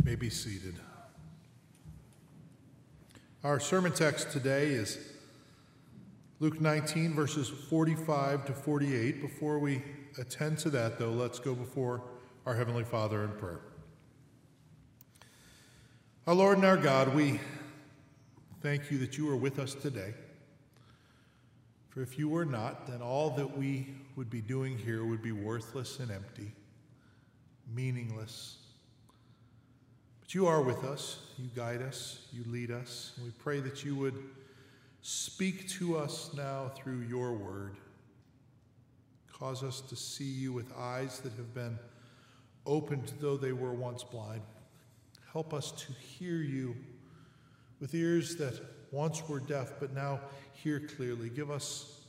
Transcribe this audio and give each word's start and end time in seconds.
May 0.00 0.14
be 0.14 0.30
seated. 0.30 0.74
Our 3.44 3.60
sermon 3.60 3.92
text 3.92 4.30
today 4.30 4.68
is 4.68 4.98
Luke 6.40 6.60
19, 6.60 7.14
verses 7.14 7.48
45 7.48 8.46
to 8.46 8.52
48. 8.52 9.20
Before 9.20 9.58
we 9.58 9.82
attend 10.18 10.58
to 10.58 10.70
that, 10.70 10.98
though, 10.98 11.10
let's 11.10 11.38
go 11.38 11.54
before 11.54 12.02
our 12.46 12.54
Heavenly 12.54 12.84
Father 12.84 13.22
in 13.22 13.30
prayer. 13.32 13.60
Our 16.26 16.34
Lord 16.34 16.56
and 16.56 16.66
our 16.66 16.76
God, 16.76 17.14
we 17.14 17.38
thank 18.60 18.90
you 18.90 18.98
that 18.98 19.18
you 19.18 19.28
are 19.30 19.36
with 19.36 19.58
us 19.58 19.74
today. 19.74 20.14
For 21.90 22.00
if 22.00 22.18
you 22.18 22.28
were 22.28 22.46
not, 22.46 22.86
then 22.86 23.02
all 23.02 23.30
that 23.30 23.58
we 23.58 23.94
would 24.16 24.30
be 24.30 24.40
doing 24.40 24.78
here 24.78 25.04
would 25.04 25.22
be 25.22 25.32
worthless 25.32 25.98
and 26.00 26.10
empty, 26.10 26.52
meaningless. 27.74 28.61
You 30.34 30.46
are 30.46 30.62
with 30.62 30.84
us, 30.84 31.18
you 31.36 31.50
guide 31.54 31.82
us, 31.82 32.26
you 32.32 32.42
lead 32.46 32.70
us, 32.70 33.12
and 33.16 33.26
we 33.26 33.32
pray 33.32 33.60
that 33.60 33.84
you 33.84 33.94
would 33.96 34.14
speak 35.02 35.68
to 35.70 35.98
us 35.98 36.30
now 36.34 36.70
through 36.74 37.00
your 37.00 37.34
word. 37.34 37.76
Cause 39.30 39.62
us 39.62 39.82
to 39.82 39.96
see 39.96 40.24
you 40.24 40.54
with 40.54 40.72
eyes 40.74 41.18
that 41.20 41.34
have 41.34 41.52
been 41.52 41.78
opened 42.64 43.12
though 43.20 43.36
they 43.36 43.52
were 43.52 43.74
once 43.74 44.04
blind. 44.04 44.40
Help 45.32 45.52
us 45.52 45.70
to 45.72 45.92
hear 45.92 46.36
you 46.36 46.76
with 47.78 47.94
ears 47.94 48.36
that 48.36 48.58
once 48.90 49.28
were 49.28 49.40
deaf 49.40 49.72
but 49.80 49.92
now 49.92 50.18
hear 50.54 50.80
clearly. 50.80 51.28
Give 51.28 51.50
us 51.50 52.00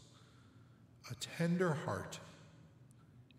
a 1.12 1.16
tender 1.16 1.74
heart 1.74 2.20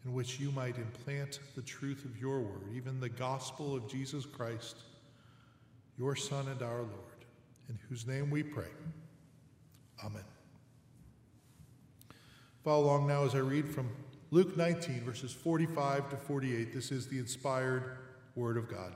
in 0.05 0.13
which 0.13 0.39
you 0.39 0.51
might 0.51 0.77
implant 0.77 1.41
the 1.55 1.63
truth 1.63 2.05
of 2.05 2.19
your 2.19 2.41
word, 2.41 2.69
even 2.75 3.01
the 3.01 3.09
gospel 3.09 3.75
of 3.75 3.89
Jesus 3.89 4.27
Christ, 4.27 4.77
your 5.99 6.15
Son 6.15 6.47
and 6.49 6.63
our 6.63 6.79
Lord, 6.79 7.25
in 7.69 7.79
whose 7.89 8.07
name 8.07 8.31
we 8.31 8.43
pray. 8.43 8.69
Amen. 10.05 10.25
Follow 12.63 12.85
along 12.85 13.07
now 13.07 13.25
as 13.25 13.35
I 13.35 13.39
read 13.39 13.69
from 13.69 13.91
Luke 14.31 14.57
19, 14.57 15.03
verses 15.05 15.33
45 15.33 16.11
to 16.11 16.17
48. 16.17 16.73
This 16.75 16.91
is 16.91 17.07
the 17.07 17.19
inspired 17.19 17.99
word 18.35 18.57
of 18.57 18.69
God. 18.69 18.93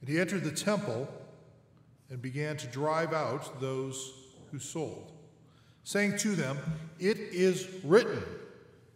And 0.00 0.08
he 0.08 0.20
entered 0.20 0.44
the 0.44 0.50
temple 0.50 1.08
and 2.10 2.20
began 2.20 2.56
to 2.58 2.66
drive 2.66 3.12
out 3.12 3.60
those 3.60 4.12
who 4.52 4.58
sold, 4.58 5.12
saying 5.82 6.18
to 6.18 6.36
them, 6.36 6.58
It 6.98 7.18
is 7.18 7.68
written, 7.82 8.22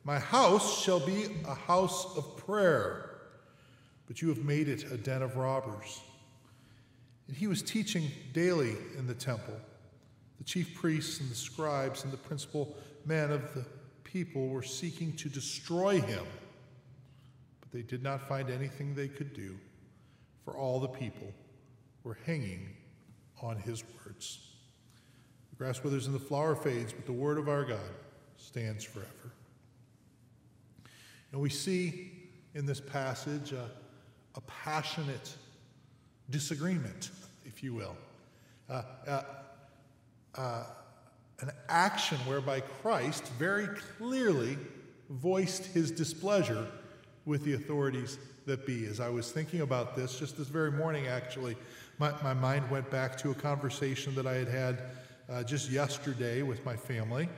My 0.05 0.19
house 0.19 0.83
shall 0.83 1.01
be 1.01 1.27
a 1.47 1.55
house 1.55 2.17
of 2.17 2.37
prayer, 2.37 3.11
but 4.07 4.23
you 4.23 4.29
have 4.29 4.45
made 4.45 4.69
it 4.69 4.91
a 4.91 4.97
den 4.97 5.23
of 5.23 5.37
robbers. 5.37 6.01
And 7.29 7.37
he 7.37 7.47
was 7.47 7.63
teaching 7.63 8.11
daily 8.33 8.77
in 8.99 9.07
the 9.07 9.15
temple. 9.15 9.55
The 10.39 10.45
chief 10.45 10.75
priests 10.75 11.21
and 11.21 11.31
the 11.31 11.35
scribes 11.35 12.03
and 12.03 12.13
the 12.13 12.17
principal 12.17 12.75
men 13.05 13.31
of 13.31 13.55
the 13.55 13.65
people 14.03 14.49
were 14.49 14.63
seeking 14.63 15.13
to 15.17 15.29
destroy 15.29 16.01
him, 16.01 16.25
but 17.61 17.71
they 17.71 17.83
did 17.83 18.03
not 18.03 18.27
find 18.27 18.51
anything 18.51 18.95
they 18.95 19.07
could 19.07 19.33
do, 19.35 19.57
for 20.45 20.57
all 20.57 20.81
the 20.81 20.89
people 20.89 21.33
were 22.03 22.19
hanging 22.25 22.75
on 23.43 23.57
his 23.57 23.85
words. 23.85 24.41
The 25.51 25.57
grass 25.57 25.83
withers 25.85 26.07
and 26.07 26.15
the 26.15 26.19
flower 26.19 26.57
fades, 26.57 26.93
but 26.93 27.07
the 27.07 27.13
word 27.13 27.39
of 27.39 27.49
our 27.49 27.65
God 27.65 27.79
stands 28.39 28.83
forever. 28.83 29.35
And 31.33 31.41
we 31.41 31.51
see 31.51 32.13
in 32.55 32.67
this 32.67 32.81
passage 32.81 33.53
a, 33.53 33.71
a 34.35 34.41
passionate 34.43 35.35
disagreement, 36.31 37.11
if 37.45 37.63
you 37.63 37.75
will. 37.75 37.97
Uh, 38.69 38.83
uh, 39.07 39.23
uh, 40.37 40.65
an 41.41 41.51
action 41.69 42.19
whereby 42.19 42.61
Christ 42.61 43.27
very 43.39 43.67
clearly 43.99 44.59
voiced 45.09 45.67
his 45.67 45.91
displeasure 45.91 46.67
with 47.25 47.45
the 47.45 47.55
authorities 47.55 48.19
that 48.47 48.67
be. 48.67 48.87
As 48.87 49.01
I 49.01 49.09
was 49.09 49.33
thinking 49.33 49.61
about 49.61 49.95
this, 49.97 50.19
just 50.19 50.37
this 50.37 50.49
very 50.49 50.71
morning, 50.71 51.07
actually, 51.07 51.57
my, 51.99 52.13
my 52.23 52.35
mind 52.35 52.69
went 52.71 52.91
back 52.91 53.17
to 53.19 53.31
a 53.31 53.35
conversation 53.35 54.15
that 54.15 54.27
I 54.27 54.35
had 54.35 54.49
had 54.49 54.83
uh, 55.29 55.43
just 55.43 55.71
yesterday 55.71 56.43
with 56.43 56.65
my 56.65 56.77
family. 56.77 57.29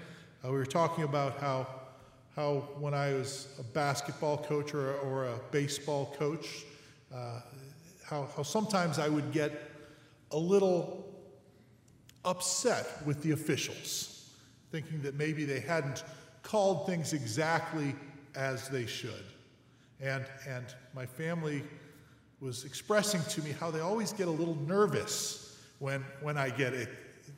Uh, 0.45 0.49
we 0.51 0.57
were 0.57 0.67
talking 0.67 1.05
about 1.05 1.39
how, 1.39 1.67
how 2.35 2.69
when 2.79 2.95
I 2.95 3.13
was 3.13 3.49
a 3.59 3.63
basketball 3.63 4.39
coach 4.39 4.75
or 4.75 4.93
a, 4.93 4.97
or 4.99 5.25
a 5.27 5.39
baseball 5.51 6.15
coach, 6.19 6.65
uh, 7.15 7.41
how, 8.05 8.29
how 8.37 8.43
sometimes 8.43 8.99
I 8.99 9.09
would 9.09 9.33
get 9.33 9.71
a 10.31 10.39
little 10.39 11.05
upset 12.25 12.87
with 13.05 13.23
the 13.23 13.33
officials, 13.33 14.31
thinking 14.71 15.03
that 15.03 15.15
maybe 15.15 15.45
they 15.45 15.61
hadn't 15.61 16.05
called 16.43 16.87
things 16.87 17.13
exactly 17.13 17.95
as 18.35 18.69
they 18.69 18.87
should. 18.87 19.25
And, 20.01 20.25
and 20.49 20.65
my 20.95 21.07
family 21.07 21.63
was 22.41 22.65
expressing 22.65 23.23
to 23.31 23.43
me 23.43 23.53
how 23.53 23.71
they 23.71 23.81
always 23.81 24.13
get 24.13 24.27
a 24.27 24.31
little 24.31 24.57
nervous 24.67 25.59
when, 25.79 26.05
when 26.23 26.37
I 26.37 26.51
get 26.51 26.73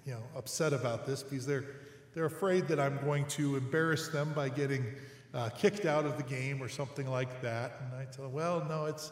you 0.07 0.13
know, 0.13 0.23
upset 0.37 0.73
about 0.73 1.07
this 1.07 1.23
because 1.23 1.47
they're, 1.47 1.65
they're 2.15 2.25
afraid 2.27 2.69
that 2.69 2.79
I'm 2.79 2.99
going 3.05 3.27
to 3.27 3.57
embarrass 3.57 4.09
them 4.09 4.33
by 4.35 4.49
getting 4.49 4.87
uh, 5.35 5.49
kicked 5.51 5.85
out 5.85 6.07
of 6.07 6.17
the 6.17 6.23
game 6.23 6.63
or 6.63 6.69
something 6.69 7.09
like 7.09 7.43
that. 7.43 7.81
And 7.81 8.01
I 8.01 8.05
tell 8.05 8.25
them, 8.25 8.33
well, 8.33 8.65
no, 8.69 8.87
it's, 8.87 9.11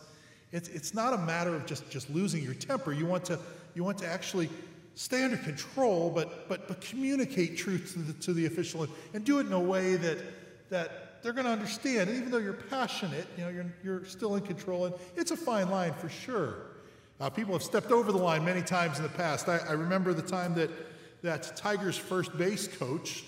it's, 0.52 0.68
it's 0.68 0.94
not 0.94 1.12
a 1.12 1.18
matter 1.18 1.54
of 1.54 1.66
just, 1.66 1.90
just 1.90 2.08
losing 2.10 2.44
your 2.44 2.54
temper. 2.54 2.92
You 2.92 3.06
want 3.06 3.24
to, 3.26 3.38
you 3.74 3.82
want 3.82 3.98
to 3.98 4.06
actually 4.06 4.48
stay 4.94 5.24
under 5.24 5.36
control, 5.38 6.10
but, 6.10 6.48
but, 6.48 6.68
but 6.68 6.80
communicate 6.80 7.56
truth 7.56 7.94
to 7.94 7.98
the, 8.00 8.12
to 8.24 8.32
the 8.32 8.46
official 8.46 8.84
and, 8.84 8.92
and 9.14 9.24
do 9.24 9.40
it 9.40 9.46
in 9.46 9.52
a 9.52 9.60
way 9.60 9.96
that, 9.96 10.18
that 10.70 11.22
they're 11.22 11.32
going 11.32 11.46
to 11.46 11.52
understand. 11.52 12.08
And 12.08 12.18
even 12.18 12.30
though 12.30 12.38
you're 12.38 12.52
passionate, 12.52 13.26
you 13.36 13.44
know, 13.44 13.50
you're, 13.50 13.74
you're 13.82 14.04
still 14.04 14.36
in 14.36 14.42
control. 14.42 14.86
And 14.86 14.94
it's 15.16 15.32
a 15.32 15.36
fine 15.36 15.70
line 15.70 15.94
for 15.94 16.08
sure. 16.08 16.66
Uh, 17.20 17.30
people 17.30 17.52
have 17.52 17.62
stepped 17.62 17.90
over 17.90 18.12
the 18.12 18.18
line 18.18 18.44
many 18.44 18.62
times 18.62 18.98
in 18.98 19.02
the 19.02 19.08
past. 19.08 19.48
I, 19.48 19.58
I 19.58 19.72
remember 19.72 20.12
the 20.12 20.22
time 20.22 20.54
that, 20.54 20.70
that 21.22 21.56
Tigers' 21.56 21.96
first 21.96 22.36
base 22.36 22.68
coach, 22.68 23.24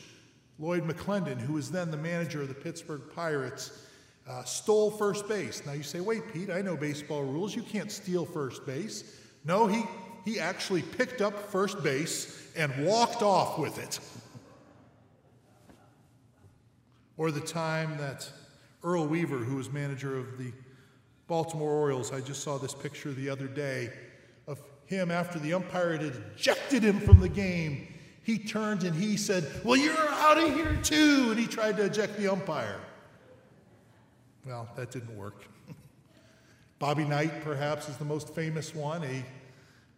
Lloyd 0.58 0.86
McClendon, 0.86 1.40
who 1.40 1.54
was 1.54 1.70
then 1.70 1.90
the 1.90 1.96
manager 1.96 2.42
of 2.42 2.48
the 2.48 2.54
Pittsburgh 2.54 3.02
Pirates, 3.14 3.86
uh, 4.28 4.42
stole 4.44 4.90
first 4.90 5.28
base. 5.28 5.64
Now 5.66 5.72
you 5.72 5.82
say, 5.82 6.00
wait, 6.00 6.32
Pete, 6.32 6.50
I 6.50 6.62
know 6.62 6.76
baseball 6.76 7.22
rules. 7.22 7.54
You 7.54 7.62
can't 7.62 7.92
steal 7.92 8.24
first 8.24 8.66
base. 8.66 9.04
No, 9.44 9.66
he, 9.66 9.84
he 10.24 10.40
actually 10.40 10.82
picked 10.82 11.20
up 11.20 11.50
first 11.50 11.82
base 11.82 12.50
and 12.56 12.86
walked 12.86 13.22
off 13.22 13.58
with 13.58 13.78
it. 13.78 14.00
Or 17.16 17.30
the 17.30 17.40
time 17.40 17.96
that 17.98 18.28
Earl 18.82 19.06
Weaver, 19.06 19.38
who 19.38 19.56
was 19.56 19.70
manager 19.70 20.16
of 20.16 20.36
the 20.38 20.52
Baltimore 21.26 21.70
Orioles, 21.70 22.12
I 22.12 22.20
just 22.20 22.42
saw 22.42 22.58
this 22.58 22.74
picture 22.74 23.12
the 23.12 23.30
other 23.30 23.46
day 23.46 23.90
him 24.86 25.10
after 25.10 25.38
the 25.38 25.54
umpire 25.54 25.92
had 25.92 26.02
ejected 26.02 26.82
him 26.82 27.00
from 27.00 27.20
the 27.20 27.28
game. 27.28 27.88
He 28.22 28.38
turned 28.38 28.84
and 28.84 28.94
he 28.94 29.16
said, 29.16 29.44
Well, 29.64 29.76
you're 29.76 29.96
out 29.96 30.38
of 30.38 30.54
here 30.54 30.78
too. 30.82 31.28
And 31.30 31.38
he 31.38 31.46
tried 31.46 31.76
to 31.76 31.84
eject 31.84 32.16
the 32.16 32.28
umpire. 32.28 32.80
Well, 34.46 34.68
that 34.76 34.90
didn't 34.90 35.16
work. 35.16 35.44
Bobby 36.78 37.04
Knight, 37.04 37.42
perhaps, 37.42 37.88
is 37.88 37.96
the 37.96 38.04
most 38.04 38.34
famous 38.34 38.74
one. 38.74 39.02
He 39.02 39.24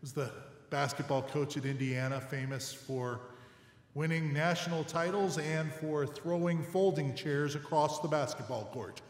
was 0.00 0.12
the 0.12 0.30
basketball 0.70 1.22
coach 1.22 1.56
at 1.56 1.64
Indiana, 1.64 2.20
famous 2.20 2.72
for 2.72 3.20
winning 3.94 4.32
national 4.32 4.84
titles 4.84 5.38
and 5.38 5.72
for 5.72 6.06
throwing 6.06 6.62
folding 6.62 7.14
chairs 7.14 7.54
across 7.54 8.00
the 8.00 8.08
basketball 8.08 8.64
court. 8.72 9.00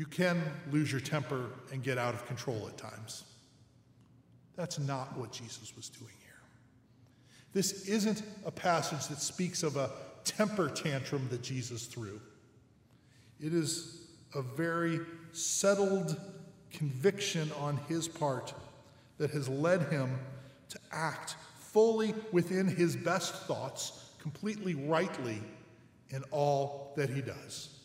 You 0.00 0.06
can 0.06 0.42
lose 0.70 0.90
your 0.90 1.02
temper 1.02 1.50
and 1.70 1.82
get 1.82 1.98
out 1.98 2.14
of 2.14 2.26
control 2.26 2.66
at 2.66 2.78
times. 2.78 3.24
That's 4.56 4.78
not 4.78 5.14
what 5.18 5.30
Jesus 5.30 5.76
was 5.76 5.90
doing 5.90 6.14
here. 6.24 6.40
This 7.52 7.86
isn't 7.86 8.22
a 8.46 8.50
passage 8.50 9.08
that 9.08 9.20
speaks 9.20 9.62
of 9.62 9.76
a 9.76 9.90
temper 10.24 10.70
tantrum 10.70 11.28
that 11.30 11.42
Jesus 11.42 11.84
threw. 11.84 12.18
It 13.42 13.52
is 13.52 14.06
a 14.34 14.40
very 14.40 15.00
settled 15.32 16.18
conviction 16.70 17.50
on 17.60 17.76
his 17.86 18.08
part 18.08 18.54
that 19.18 19.28
has 19.32 19.50
led 19.50 19.82
him 19.92 20.18
to 20.70 20.78
act 20.92 21.36
fully 21.58 22.14
within 22.32 22.66
his 22.66 22.96
best 22.96 23.34
thoughts, 23.42 24.12
completely 24.18 24.76
rightly 24.76 25.42
in 26.08 26.22
all 26.30 26.94
that 26.96 27.10
he 27.10 27.20
does. 27.20 27.79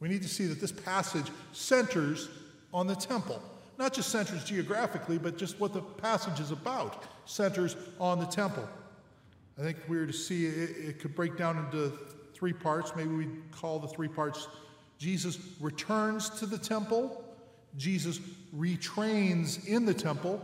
We 0.00 0.08
need 0.08 0.22
to 0.22 0.28
see 0.28 0.46
that 0.46 0.60
this 0.60 0.72
passage 0.72 1.26
centers 1.52 2.28
on 2.72 2.86
the 2.86 2.94
temple. 2.94 3.40
Not 3.78 3.92
just 3.92 4.10
centers 4.10 4.44
geographically, 4.44 5.18
but 5.18 5.36
just 5.36 5.58
what 5.58 5.72
the 5.72 5.80
passage 5.80 6.40
is 6.40 6.50
about 6.50 7.04
centers 7.26 7.76
on 7.98 8.18
the 8.18 8.26
temple. 8.26 8.68
I 9.58 9.62
think 9.62 9.78
we 9.88 9.96
were 9.96 10.06
to 10.06 10.12
see 10.12 10.46
it, 10.46 10.70
it 10.76 10.98
could 11.00 11.14
break 11.14 11.36
down 11.36 11.58
into 11.58 11.92
three 12.34 12.52
parts. 12.52 12.92
Maybe 12.96 13.10
we'd 13.10 13.50
call 13.52 13.78
the 13.78 13.88
three 13.88 14.08
parts 14.08 14.48
Jesus 14.98 15.38
returns 15.60 16.30
to 16.30 16.46
the 16.46 16.58
temple, 16.58 17.24
Jesus 17.76 18.20
retrains 18.56 19.66
in 19.66 19.84
the 19.84 19.94
temple, 19.94 20.40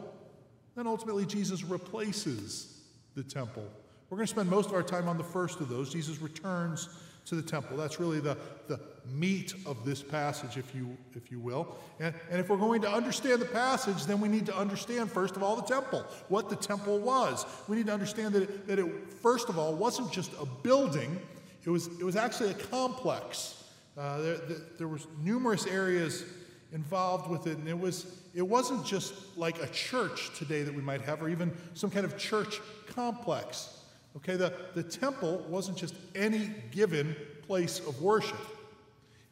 then 0.74 0.86
ultimately 0.86 1.24
Jesus 1.24 1.62
replaces 1.62 2.82
the 3.14 3.22
temple. 3.22 3.64
We're 4.08 4.16
going 4.16 4.26
to 4.26 4.32
spend 4.32 4.50
most 4.50 4.68
of 4.68 4.74
our 4.74 4.82
time 4.82 5.08
on 5.08 5.16
the 5.16 5.24
first 5.24 5.60
of 5.60 5.68
those. 5.68 5.92
Jesus 5.92 6.20
returns 6.20 6.88
to 7.30 7.36
the 7.36 7.42
temple. 7.42 7.76
That's 7.76 7.98
really 7.98 8.20
the, 8.20 8.36
the 8.68 8.78
meat 9.10 9.54
of 9.64 9.84
this 9.84 10.02
passage, 10.02 10.56
if 10.56 10.74
you, 10.74 10.96
if 11.14 11.32
you 11.32 11.40
will. 11.40 11.76
And, 11.98 12.14
and 12.30 12.38
if 12.38 12.48
we're 12.48 12.58
going 12.58 12.82
to 12.82 12.90
understand 12.90 13.40
the 13.40 13.46
passage, 13.46 14.04
then 14.04 14.20
we 14.20 14.28
need 14.28 14.46
to 14.46 14.56
understand, 14.56 15.10
first 15.10 15.36
of 15.36 15.42
all, 15.42 15.56
the 15.56 15.62
temple, 15.62 16.04
what 16.28 16.50
the 16.50 16.56
temple 16.56 16.98
was. 16.98 17.46
We 17.68 17.76
need 17.76 17.86
to 17.86 17.92
understand 17.92 18.34
that 18.34 18.42
it, 18.42 18.66
that 18.66 18.78
it 18.78 19.10
first 19.22 19.48
of 19.48 19.58
all, 19.58 19.74
wasn't 19.74 20.12
just 20.12 20.32
a 20.40 20.46
building, 20.62 21.18
it 21.64 21.70
was, 21.70 21.86
it 21.98 22.04
was 22.04 22.16
actually 22.16 22.50
a 22.50 22.54
complex. 22.54 23.64
Uh, 23.96 24.20
there, 24.20 24.36
there, 24.36 24.58
there 24.78 24.88
was 24.88 25.06
numerous 25.22 25.66
areas 25.66 26.24
involved 26.72 27.30
with 27.30 27.46
it, 27.46 27.58
and 27.58 27.68
it 27.68 27.78
was 27.78 28.06
it 28.32 28.42
wasn't 28.42 28.86
just 28.86 29.12
like 29.36 29.60
a 29.60 29.66
church 29.68 30.30
today 30.38 30.62
that 30.62 30.72
we 30.72 30.82
might 30.82 31.00
have, 31.00 31.20
or 31.20 31.28
even 31.28 31.52
some 31.74 31.90
kind 31.90 32.04
of 32.04 32.16
church 32.16 32.60
complex. 32.86 33.79
Okay, 34.16 34.36
the, 34.36 34.52
the 34.74 34.82
temple 34.82 35.44
wasn't 35.48 35.76
just 35.76 35.94
any 36.14 36.50
given 36.70 37.14
place 37.46 37.78
of 37.80 38.00
worship, 38.02 38.38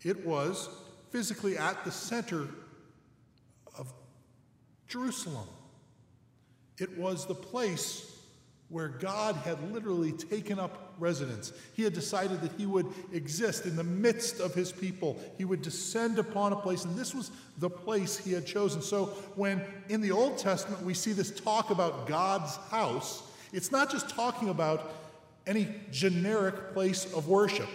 it 0.02 0.24
was 0.26 0.68
physically 1.10 1.56
at 1.56 1.84
the 1.84 1.90
center 1.90 2.48
of 3.76 3.92
Jerusalem. 4.86 5.46
It 6.78 6.96
was 6.96 7.26
the 7.26 7.34
place 7.34 8.18
where 8.68 8.88
God 8.88 9.34
had 9.36 9.72
literally 9.72 10.12
taken 10.12 10.58
up 10.58 10.94
residence. 10.98 11.52
He 11.74 11.82
had 11.82 11.94
decided 11.94 12.42
that 12.42 12.52
he 12.58 12.66
would 12.66 12.86
exist 13.12 13.64
in 13.64 13.76
the 13.76 13.84
midst 13.84 14.40
of 14.40 14.54
his 14.54 14.72
people. 14.72 15.18
He 15.38 15.44
would 15.44 15.62
descend 15.62 16.18
upon 16.18 16.52
a 16.52 16.56
place, 16.56 16.84
and 16.84 16.96
this 16.96 17.14
was 17.14 17.30
the 17.58 17.70
place 17.70 18.18
he 18.18 18.32
had 18.32 18.46
chosen. 18.46 18.82
So, 18.82 19.06
when 19.36 19.62
in 19.88 20.00
the 20.00 20.10
Old 20.10 20.38
Testament 20.38 20.82
we 20.82 20.94
see 20.94 21.12
this 21.12 21.30
talk 21.30 21.70
about 21.70 22.06
God's 22.06 22.56
house, 22.70 23.22
it's 23.52 23.72
not 23.72 23.90
just 23.90 24.08
talking 24.08 24.48
about 24.48 24.92
any 25.46 25.68
generic 25.90 26.72
place 26.74 27.12
of 27.14 27.28
worship. 27.28 27.68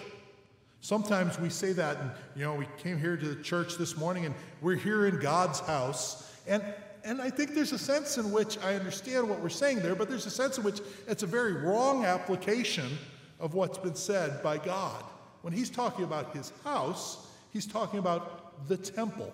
Sometimes 0.81 1.39
we 1.39 1.49
say 1.49 1.71
that, 1.73 1.97
and 1.97 2.11
you 2.35 2.43
know, 2.43 2.55
we 2.55 2.67
came 2.77 2.99
here 2.99 3.15
to 3.15 3.25
the 3.25 3.41
church 3.41 3.77
this 3.77 3.97
morning 3.97 4.25
and 4.25 4.35
we're 4.61 4.75
here 4.75 5.07
in 5.07 5.19
God's 5.19 5.61
house. 5.61 6.29
And, 6.45 6.61
and 7.05 7.21
I 7.21 7.29
think 7.29 7.55
there's 7.55 7.71
a 7.71 7.79
sense 7.79 8.17
in 8.17 8.31
which 8.31 8.57
I 8.59 8.75
understand 8.75 9.27
what 9.27 9.39
we're 9.39 9.49
saying 9.49 9.79
there, 9.79 9.95
but 9.95 10.09
there's 10.09 10.25
a 10.25 10.31
sense 10.31 10.57
in 10.57 10.63
which 10.63 10.81
it's 11.07 11.23
a 11.23 11.27
very 11.27 11.53
wrong 11.53 12.05
application 12.05 12.97
of 13.39 13.53
what's 13.53 13.77
been 13.77 13.95
said 13.95 14.43
by 14.43 14.57
God. 14.57 15.03
When 15.41 15.53
he's 15.53 15.69
talking 15.69 16.03
about 16.03 16.35
his 16.35 16.51
house, 16.63 17.27
he's 17.51 17.65
talking 17.65 17.99
about 17.99 18.67
the 18.67 18.77
temple 18.77 19.33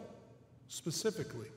specifically. 0.68 1.47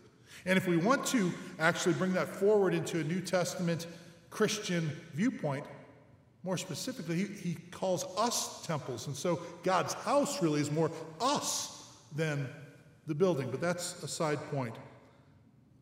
And 0.46 0.56
if 0.56 0.66
we 0.66 0.76
want 0.76 1.06
to 1.06 1.30
actually 1.58 1.94
bring 1.94 2.12
that 2.14 2.28
forward 2.28 2.74
into 2.74 2.98
a 2.98 3.04
New 3.04 3.20
Testament 3.20 3.86
Christian 4.32 4.90
viewpoint, 5.12 5.64
more 6.42 6.56
specifically, 6.56 7.16
he, 7.16 7.24
he 7.24 7.54
calls 7.70 8.04
us 8.16 8.66
temples. 8.66 9.06
And 9.06 9.14
so 9.14 9.40
God's 9.62 9.94
house 9.94 10.42
really 10.42 10.60
is 10.60 10.70
more 10.70 10.90
us 11.20 11.86
than 12.16 12.48
the 13.06 13.14
building. 13.14 13.50
But 13.50 13.60
that's 13.60 14.02
a 14.02 14.08
side 14.08 14.38
point. 14.50 14.74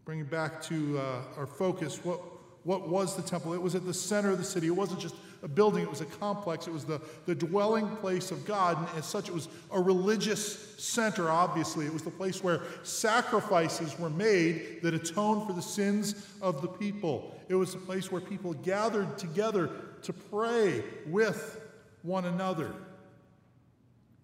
Bringing 0.05 0.27
back 0.27 0.61
to 0.65 0.99
uh, 0.99 1.23
our 1.39 1.47
focus, 1.47 2.05
what, 2.05 2.21
what 2.65 2.89
was 2.89 3.17
the 3.17 3.23
temple? 3.23 3.55
It 3.55 3.63
was 3.63 3.75
at 3.75 3.87
the 3.87 3.95
center 3.95 4.31
of 4.31 4.39
the 4.39 4.45
city. 4.45 4.67
It 4.67 4.77
wasn't 4.77 5.01
just 5.01 5.15
a 5.43 5.49
building, 5.49 5.83
it 5.83 5.89
was 5.89 6.01
a 6.01 6.07
complex. 6.07 6.67
It 6.67 6.73
was 6.73 6.85
the, 6.85 7.01
the 7.27 7.35
dwelling 7.35 7.89
place 7.97 8.31
of 8.31 8.45
God. 8.45 8.79
And 8.79 8.99
as 8.99 9.07
such, 9.07 9.29
it 9.29 9.35
was 9.35 9.49
a 9.73 9.81
religious 9.81 10.77
center, 10.79 11.31
obviously. 11.31 11.87
It 11.87 11.93
was 11.93 12.03
the 12.03 12.11
place 12.11 12.43
where 12.45 12.61
sacrifices 12.83 13.99
were 13.99 14.11
made 14.11 14.83
that 14.83 14.95
atoned 14.95 15.47
for 15.47 15.53
the 15.53 15.63
sins 15.63 16.27
of 16.43 16.61
the 16.63 16.69
people. 16.69 17.35
It 17.49 17.55
was 17.55 17.75
a 17.75 17.79
place 17.79 18.13
where 18.13 18.21
people 18.21 18.53
gathered 18.55 19.19
together 19.19 19.71
to 20.03 20.13
pray 20.13 20.83
with 21.07 21.61
one 22.03 22.27
another. 22.27 22.75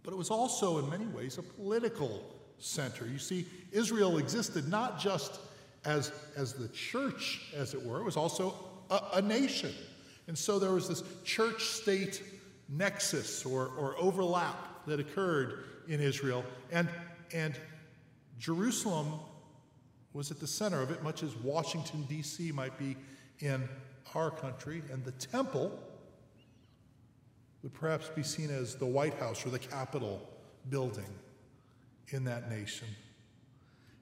But 0.03 0.13
it 0.13 0.17
was 0.17 0.31
also, 0.31 0.79
in 0.79 0.89
many 0.89 1.07
ways, 1.07 1.39
a 1.39 1.43
political 1.43 2.23
center. 2.59 3.07
You 3.07 3.19
see, 3.19 3.47
Israel 3.73 4.19
existed 4.19 4.69
not 4.69 4.99
just 4.99 5.41
as, 5.85 6.13
as 6.37 6.53
the 6.53 6.69
church, 6.69 7.43
as 7.55 7.75
it 7.75 7.85
were, 7.85 8.01
it 8.01 8.05
was 8.05 8.17
also 8.17 8.55
a, 8.91 9.01
a 9.15 9.23
nation. 9.23 9.73
And 10.29 10.37
so 10.37 10.59
there 10.59 10.73
was 10.73 10.89
this 10.89 11.03
church 11.25 11.65
state 11.65 12.23
nexus 12.69 13.45
or, 13.45 13.71
or 13.79 13.95
overlap 13.99 14.87
that 14.87 14.99
occurred 14.99 15.65
in 15.89 16.01
Israel. 16.01 16.45
And, 16.73 16.89
and 17.33 17.55
Jerusalem 18.39 19.13
was 20.13 20.31
at 20.31 20.41
the 20.41 20.47
center 20.47 20.81
of 20.81 20.91
it, 20.91 21.03
much 21.03 21.23
as 21.23 21.37
Washington, 21.37 22.07
D.C. 22.09 22.51
might 22.53 22.77
be 22.79 22.97
in 23.41 23.69
our 24.15 24.31
country. 24.31 24.83
And 24.91 25.05
the 25.05 25.13
temple 25.13 25.79
would 27.63 27.75
perhaps 27.75 28.09
be 28.09 28.23
seen 28.23 28.51
as 28.51 28.77
the 28.77 28.87
White 28.87 29.15
House 29.15 29.45
or 29.45 29.51
the 29.51 29.59
Capitol 29.59 30.21
building 30.69 31.05
in 32.09 32.25
that 32.25 32.49
nation. 32.51 32.89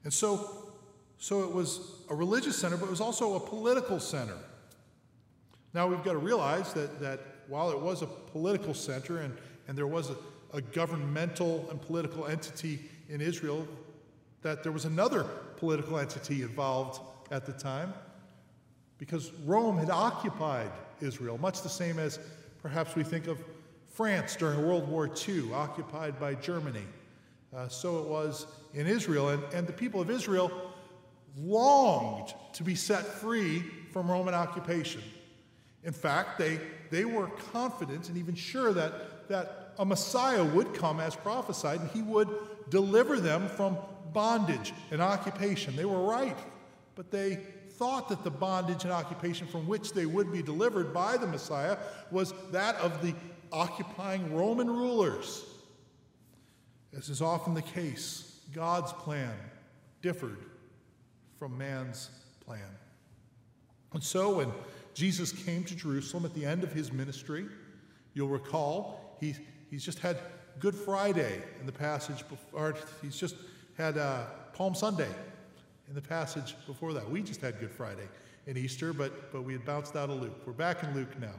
And 0.03 0.13
so, 0.13 0.71
so 1.17 1.43
it 1.43 1.51
was 1.51 2.01
a 2.09 2.15
religious 2.15 2.57
center, 2.57 2.77
but 2.77 2.85
it 2.85 2.91
was 2.91 3.01
also 3.01 3.35
a 3.35 3.39
political 3.39 3.99
center. 3.99 4.37
Now 5.75 5.87
we've 5.87 6.03
got 6.05 6.13
to 6.13 6.19
realize 6.19 6.71
that, 6.71 7.01
that 7.01 7.19
while 7.49 7.69
it 7.69 7.77
was 7.77 8.01
a 8.01 8.05
political 8.05 8.73
center 8.73 9.19
and, 9.19 9.35
and 9.67 9.77
there 9.77 9.87
was 9.87 10.09
a, 10.09 10.15
a 10.53 10.61
governmental 10.61 11.67
and 11.69 11.81
political 11.81 12.27
entity 12.27 12.79
in 13.09 13.19
Israel, 13.19 13.67
that 14.41 14.63
there 14.63 14.71
was 14.71 14.85
another 14.85 15.25
political 15.57 15.99
entity 15.99 16.43
involved 16.43 17.01
at 17.29 17.45
the 17.45 17.51
time 17.51 17.93
because 18.99 19.33
Rome 19.45 19.77
had 19.77 19.89
occupied 19.89 20.71
Israel, 21.01 21.37
much 21.37 21.61
the 21.61 21.67
same 21.67 21.99
as 21.99 22.19
perhaps 22.61 22.95
we 22.95 23.03
think 23.03 23.27
of 23.27 23.43
France 23.89 24.37
during 24.37 24.65
World 24.65 24.87
War 24.87 25.09
II, 25.27 25.51
occupied 25.51 26.17
by 26.21 26.35
Germany. 26.35 26.85
Uh, 27.53 27.67
so 27.67 27.99
it 27.99 28.05
was 28.05 28.47
in 28.73 28.87
Israel, 28.87 29.27
and, 29.27 29.43
and 29.53 29.67
the 29.67 29.73
people 29.73 29.99
of 29.99 30.09
Israel 30.09 30.71
longed 31.37 32.33
to 32.53 32.63
be 32.63 32.75
set 32.75 33.03
free 33.03 33.59
from 33.91 34.09
Roman 34.09 34.33
occupation. 34.33 35.01
In 35.85 35.93
fact, 35.93 36.39
they, 36.39 36.59
they 36.89 37.05
were 37.05 37.27
confident 37.53 38.09
and 38.09 38.17
even 38.17 38.35
sure 38.35 38.73
that, 38.73 39.29
that 39.29 39.75
a 39.77 39.85
Messiah 39.85 40.43
would 40.43 40.73
come 40.73 40.99
as 40.99 41.15
prophesied 41.15 41.79
and 41.79 41.89
he 41.91 42.01
would 42.01 42.27
deliver 42.69 43.19
them 43.19 43.47
from 43.47 43.77
bondage 44.11 44.73
and 44.91 45.01
occupation. 45.01 45.75
They 45.75 45.85
were 45.85 46.01
right, 46.01 46.37
but 46.95 47.11
they 47.11 47.35
thought 47.69 48.09
that 48.09 48.23
the 48.23 48.31
bondage 48.31 48.83
and 48.83 48.91
occupation 48.91 49.45
from 49.45 49.67
which 49.67 49.93
they 49.93 50.05
would 50.05 50.31
be 50.31 50.41
delivered 50.41 50.93
by 50.93 51.17
the 51.17 51.27
Messiah 51.27 51.77
was 52.09 52.33
that 52.51 52.75
of 52.77 53.01
the 53.01 53.13
occupying 53.51 54.35
Roman 54.35 54.67
rulers. 54.67 55.45
As 56.97 57.09
is 57.09 57.21
often 57.21 57.53
the 57.53 57.61
case, 57.61 58.39
God's 58.53 58.93
plan 58.93 59.33
differed 60.01 60.39
from 61.37 61.57
man's 61.57 62.09
plan. 62.45 62.61
And 63.93 64.03
so 64.03 64.37
when 64.37 64.51
Jesus 64.95 65.33
came 65.33 65.63
to 65.65 65.75
Jerusalem 65.75 66.25
at 66.25 66.33
the 66.33 66.45
end 66.45 66.63
of 66.63 66.71
his 66.71 66.91
ministry. 66.91 67.45
You'll 68.13 68.29
recall 68.29 69.17
he, 69.19 69.35
he's 69.69 69.83
just 69.83 69.99
had 69.99 70.17
Good 70.59 70.73
Friday 70.73 71.41
in 71.59 71.65
the 71.65 71.71
passage, 71.73 72.27
before, 72.29 72.75
he's 73.01 73.17
just 73.17 73.35
had 73.77 73.97
uh, 73.97 74.23
Palm 74.53 74.73
Sunday 74.73 75.09
in 75.89 75.95
the 75.95 76.01
passage 76.01 76.55
before 76.65 76.93
that. 76.93 77.09
We 77.09 77.21
just 77.21 77.41
had 77.41 77.59
Good 77.59 77.71
Friday 77.71 78.07
in 78.47 78.57
Easter, 78.57 78.93
but, 78.93 79.33
but 79.33 79.43
we 79.43 79.51
had 79.51 79.65
bounced 79.65 79.97
out 79.97 80.09
of 80.09 80.21
Luke. 80.21 80.41
We're 80.45 80.53
back 80.53 80.81
in 80.81 80.95
Luke 80.95 81.19
now. 81.19 81.35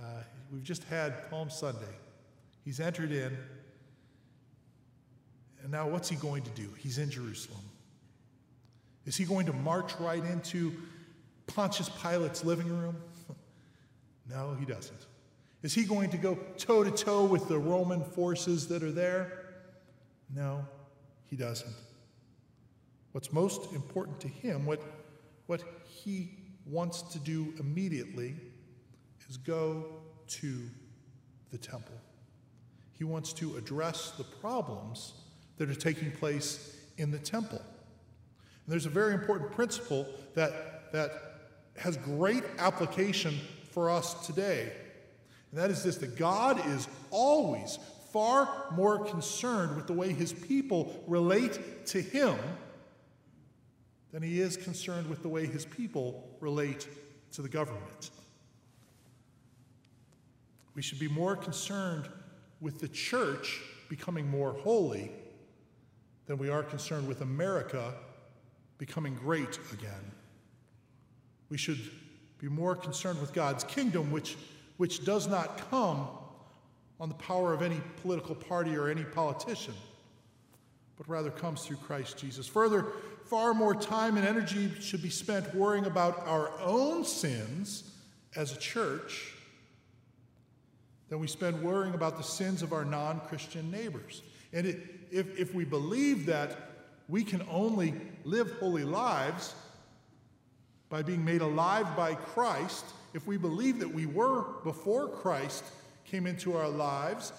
Uh, 0.00 0.22
we've 0.50 0.62
just 0.62 0.84
had 0.84 1.28
Palm 1.28 1.50
Sunday. 1.50 1.94
He's 2.64 2.80
entered 2.80 3.12
in, 3.12 3.36
and 5.62 5.70
now 5.70 5.86
what's 5.86 6.08
he 6.08 6.16
going 6.16 6.44
to 6.44 6.50
do? 6.52 6.70
He's 6.78 6.96
in 6.96 7.10
Jerusalem. 7.10 7.60
Is 9.04 9.16
he 9.16 9.24
going 9.24 9.44
to 9.46 9.52
march 9.52 9.92
right 10.00 10.24
into 10.24 10.72
Pontius 11.54 11.88
Pilate's 12.02 12.44
living 12.44 12.68
room? 12.68 12.96
no, 14.28 14.56
he 14.58 14.64
doesn't. 14.64 15.06
Is 15.62 15.74
he 15.74 15.84
going 15.84 16.10
to 16.10 16.16
go 16.16 16.38
toe 16.56 16.82
to 16.84 16.90
toe 16.90 17.24
with 17.24 17.48
the 17.48 17.58
Roman 17.58 18.02
forces 18.02 18.68
that 18.68 18.82
are 18.82 18.92
there? 18.92 19.40
No, 20.34 20.64
he 21.26 21.36
doesn't. 21.36 21.74
What's 23.12 23.32
most 23.32 23.72
important 23.72 24.20
to 24.20 24.28
him, 24.28 24.64
what, 24.64 24.80
what 25.46 25.62
he 25.84 26.30
wants 26.64 27.02
to 27.02 27.18
do 27.18 27.52
immediately, 27.58 28.36
is 29.28 29.36
go 29.36 29.86
to 30.26 30.60
the 31.50 31.58
temple. 31.58 31.96
He 32.92 33.04
wants 33.04 33.32
to 33.34 33.56
address 33.56 34.12
the 34.16 34.24
problems 34.24 35.14
that 35.56 35.68
are 35.68 35.74
taking 35.74 36.10
place 36.12 36.76
in 36.98 37.10
the 37.10 37.18
temple. 37.18 37.58
And 37.58 38.72
there's 38.72 38.86
a 38.86 38.90
very 38.90 39.14
important 39.14 39.52
principle 39.52 40.06
that, 40.34 40.92
that 40.92 41.29
has 41.76 41.96
great 41.96 42.44
application 42.58 43.38
for 43.70 43.90
us 43.90 44.26
today. 44.26 44.72
And 45.50 45.60
that 45.60 45.70
is 45.70 45.82
this 45.82 45.96
that 45.96 46.16
God 46.16 46.64
is 46.68 46.88
always 47.10 47.78
far 48.12 48.66
more 48.72 49.04
concerned 49.04 49.76
with 49.76 49.86
the 49.86 49.92
way 49.92 50.12
his 50.12 50.32
people 50.32 51.02
relate 51.06 51.86
to 51.86 52.00
him 52.00 52.36
than 54.12 54.22
he 54.22 54.40
is 54.40 54.56
concerned 54.56 55.08
with 55.08 55.22
the 55.22 55.28
way 55.28 55.46
his 55.46 55.64
people 55.64 56.28
relate 56.40 56.88
to 57.32 57.42
the 57.42 57.48
government. 57.48 58.10
We 60.74 60.82
should 60.82 60.98
be 60.98 61.08
more 61.08 61.36
concerned 61.36 62.08
with 62.60 62.80
the 62.80 62.88
church 62.88 63.60
becoming 63.88 64.28
more 64.28 64.52
holy 64.52 65.12
than 66.26 66.38
we 66.38 66.48
are 66.48 66.62
concerned 66.62 67.06
with 67.08 67.20
America 67.20 67.94
becoming 68.78 69.14
great 69.14 69.58
again. 69.72 70.12
We 71.50 71.58
should 71.58 71.78
be 72.38 72.48
more 72.48 72.74
concerned 72.74 73.20
with 73.20 73.32
God's 73.34 73.64
kingdom, 73.64 74.10
which, 74.10 74.36
which 74.78 75.04
does 75.04 75.28
not 75.28 75.70
come 75.70 76.08
on 76.98 77.08
the 77.08 77.14
power 77.16 77.52
of 77.52 77.62
any 77.62 77.80
political 78.02 78.34
party 78.34 78.76
or 78.76 78.88
any 78.88 79.04
politician, 79.04 79.74
but 80.96 81.08
rather 81.08 81.30
comes 81.30 81.66
through 81.66 81.76
Christ 81.78 82.18
Jesus. 82.18 82.46
Further, 82.46 82.86
far 83.26 83.52
more 83.54 83.74
time 83.74 84.16
and 84.16 84.26
energy 84.26 84.70
should 84.80 85.02
be 85.02 85.10
spent 85.10 85.54
worrying 85.54 85.86
about 85.86 86.26
our 86.26 86.50
own 86.60 87.04
sins 87.04 87.90
as 88.36 88.52
a 88.52 88.58
church 88.58 89.34
than 91.08 91.18
we 91.18 91.26
spend 91.26 91.60
worrying 91.62 91.94
about 91.94 92.16
the 92.16 92.22
sins 92.22 92.62
of 92.62 92.72
our 92.72 92.84
non 92.84 93.20
Christian 93.20 93.70
neighbors. 93.70 94.22
And 94.52 94.66
it, 94.66 94.78
if, 95.10 95.38
if 95.38 95.54
we 95.54 95.64
believe 95.64 96.26
that 96.26 96.70
we 97.08 97.24
can 97.24 97.42
only 97.50 97.94
live 98.24 98.52
holy 98.60 98.84
lives 98.84 99.54
by 100.90 101.02
being 101.02 101.24
made 101.24 101.40
alive 101.40 101.96
by 101.96 102.14
Christ, 102.14 102.84
if 103.14 103.26
we 103.26 103.36
believe 103.36 103.78
that 103.78 103.92
we 103.92 104.06
were 104.06 104.44
before 104.64 105.08
Christ 105.08 105.64
came 106.04 106.26
into 106.26 106.56
our 106.56 106.68
lives, 106.68 107.32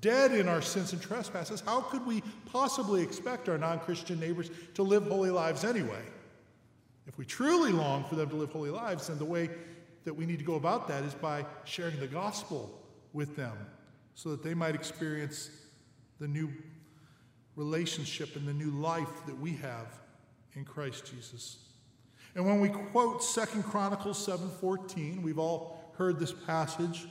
dead 0.00 0.32
in 0.32 0.46
our 0.46 0.62
sins 0.62 0.92
and 0.92 1.00
trespasses, 1.00 1.60
how 1.62 1.80
could 1.80 2.06
we 2.06 2.22
possibly 2.52 3.02
expect 3.02 3.48
our 3.48 3.58
non 3.58 3.80
Christian 3.80 4.20
neighbors 4.20 4.50
to 4.74 4.82
live 4.82 5.04
holy 5.04 5.30
lives 5.30 5.64
anyway? 5.64 6.02
If 7.06 7.16
we 7.16 7.24
truly 7.24 7.72
long 7.72 8.04
for 8.04 8.14
them 8.14 8.28
to 8.28 8.36
live 8.36 8.52
holy 8.52 8.70
lives, 8.70 9.08
then 9.08 9.18
the 9.18 9.24
way 9.24 9.48
that 10.04 10.12
we 10.14 10.26
need 10.26 10.38
to 10.38 10.44
go 10.44 10.54
about 10.56 10.86
that 10.88 11.02
is 11.04 11.14
by 11.14 11.44
sharing 11.64 11.98
the 11.98 12.06
gospel 12.06 12.78
with 13.14 13.34
them 13.34 13.56
so 14.14 14.30
that 14.30 14.42
they 14.42 14.54
might 14.54 14.74
experience 14.74 15.50
the 16.20 16.28
new 16.28 16.52
relationship 17.56 18.36
and 18.36 18.46
the 18.46 18.52
new 18.52 18.70
life 18.70 19.26
that 19.26 19.38
we 19.38 19.54
have 19.54 19.98
in 20.54 20.64
Christ 20.64 21.10
Jesus. 21.10 21.67
And 22.38 22.46
when 22.46 22.60
we 22.60 22.68
quote 22.68 23.24
Second 23.24 23.64
Chronicles 23.64 24.16
7:14, 24.24 25.22
we've 25.22 25.40
all 25.40 25.92
heard 25.96 26.20
this 26.20 26.32
passage. 26.32 27.08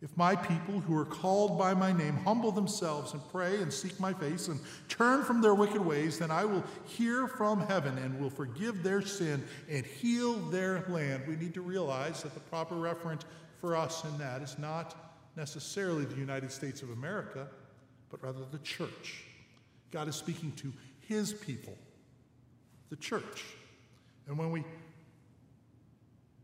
If 0.00 0.16
my 0.16 0.36
people 0.36 0.78
who 0.78 0.96
are 0.96 1.04
called 1.04 1.58
by 1.58 1.74
my 1.74 1.90
name 1.90 2.16
humble 2.18 2.52
themselves 2.52 3.14
and 3.14 3.32
pray 3.32 3.60
and 3.60 3.72
seek 3.72 3.98
my 3.98 4.12
face 4.12 4.46
and 4.46 4.60
turn 4.88 5.24
from 5.24 5.40
their 5.40 5.56
wicked 5.56 5.84
ways, 5.84 6.20
then 6.20 6.30
I 6.30 6.44
will 6.44 6.62
hear 6.84 7.26
from 7.26 7.66
heaven 7.66 7.98
and 7.98 8.20
will 8.20 8.30
forgive 8.30 8.84
their 8.84 9.02
sin 9.02 9.44
and 9.68 9.84
heal 9.84 10.34
their 10.34 10.84
land. 10.88 11.24
We 11.26 11.34
need 11.34 11.54
to 11.54 11.60
realize 11.60 12.22
that 12.22 12.34
the 12.34 12.40
proper 12.40 12.76
referent 12.76 13.22
for 13.60 13.74
us 13.74 14.04
in 14.04 14.16
that 14.18 14.40
is 14.40 14.56
not 14.56 14.94
necessarily 15.34 16.04
the 16.04 16.14
United 16.14 16.52
States 16.52 16.80
of 16.80 16.90
America, 16.90 17.48
but 18.10 18.22
rather 18.22 18.44
the 18.52 18.58
church. 18.58 19.24
God 19.90 20.06
is 20.06 20.14
speaking 20.14 20.52
to 20.52 20.72
his 21.00 21.32
people, 21.32 21.76
the 22.88 22.96
church. 22.96 23.56
And 24.26 24.36
when 24.36 24.50
we 24.50 24.64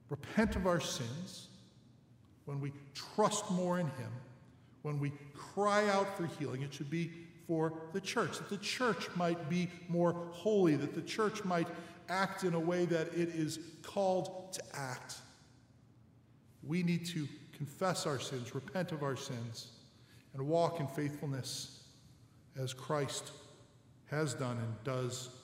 repent 0.09 0.57
of 0.57 0.67
our 0.67 0.81
sins, 0.81 1.49
when 2.45 2.61
we 2.61 2.73
trust 2.95 3.51
more 3.51 3.79
in 3.79 3.87
him, 3.87 4.13
when 4.83 4.99
we 4.99 5.13
cry 5.35 5.89
out 5.89 6.17
for 6.17 6.27
healing, 6.27 6.63
it 6.63 6.75
should 6.75 6.91
be 6.91 7.11
for 7.47 7.73
the 7.93 8.01
church, 8.01 8.39
that 8.39 8.49
the 8.49 8.57
church 8.59 9.09
might 9.17 9.49
be 9.49 9.69
more 9.89 10.15
holy, 10.31 10.77
that 10.77 10.95
the 10.95 11.03
church 11.03 11.45
might 11.45 11.69
act 12.09 12.45
in 12.45 12.55
a 12.55 12.61
way 12.61 12.85
that 12.85 13.09
it 13.09 13.31
is 13.31 13.59
called 13.83 14.53
to 14.53 14.63
act. 14.75 15.17
We 16.63 16.83
need 16.83 17.07
to 17.07 17.27
confess 17.53 18.07
our 18.07 18.19
sins, 18.19 18.55
repent 18.55 18.93
of 18.93 19.03
our 19.03 19.17
sins, 19.17 19.69
and 20.35 20.47
walk 20.47 20.81
in 20.81 20.87
faithfulness 20.87 21.85
as 22.61 22.73
Christ 22.73 23.33
has 24.11 24.35
done 24.35 24.59
and 24.59 24.85
does 24.85 25.29
do. 25.29 25.42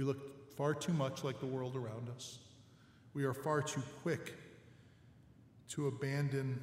We 0.00 0.06
look 0.06 0.56
far 0.56 0.72
too 0.72 0.94
much 0.94 1.24
like 1.24 1.40
the 1.40 1.46
world 1.46 1.76
around 1.76 2.08
us. 2.16 2.38
We 3.12 3.24
are 3.24 3.34
far 3.34 3.60
too 3.60 3.82
quick 4.02 4.32
to 5.68 5.88
abandon 5.88 6.58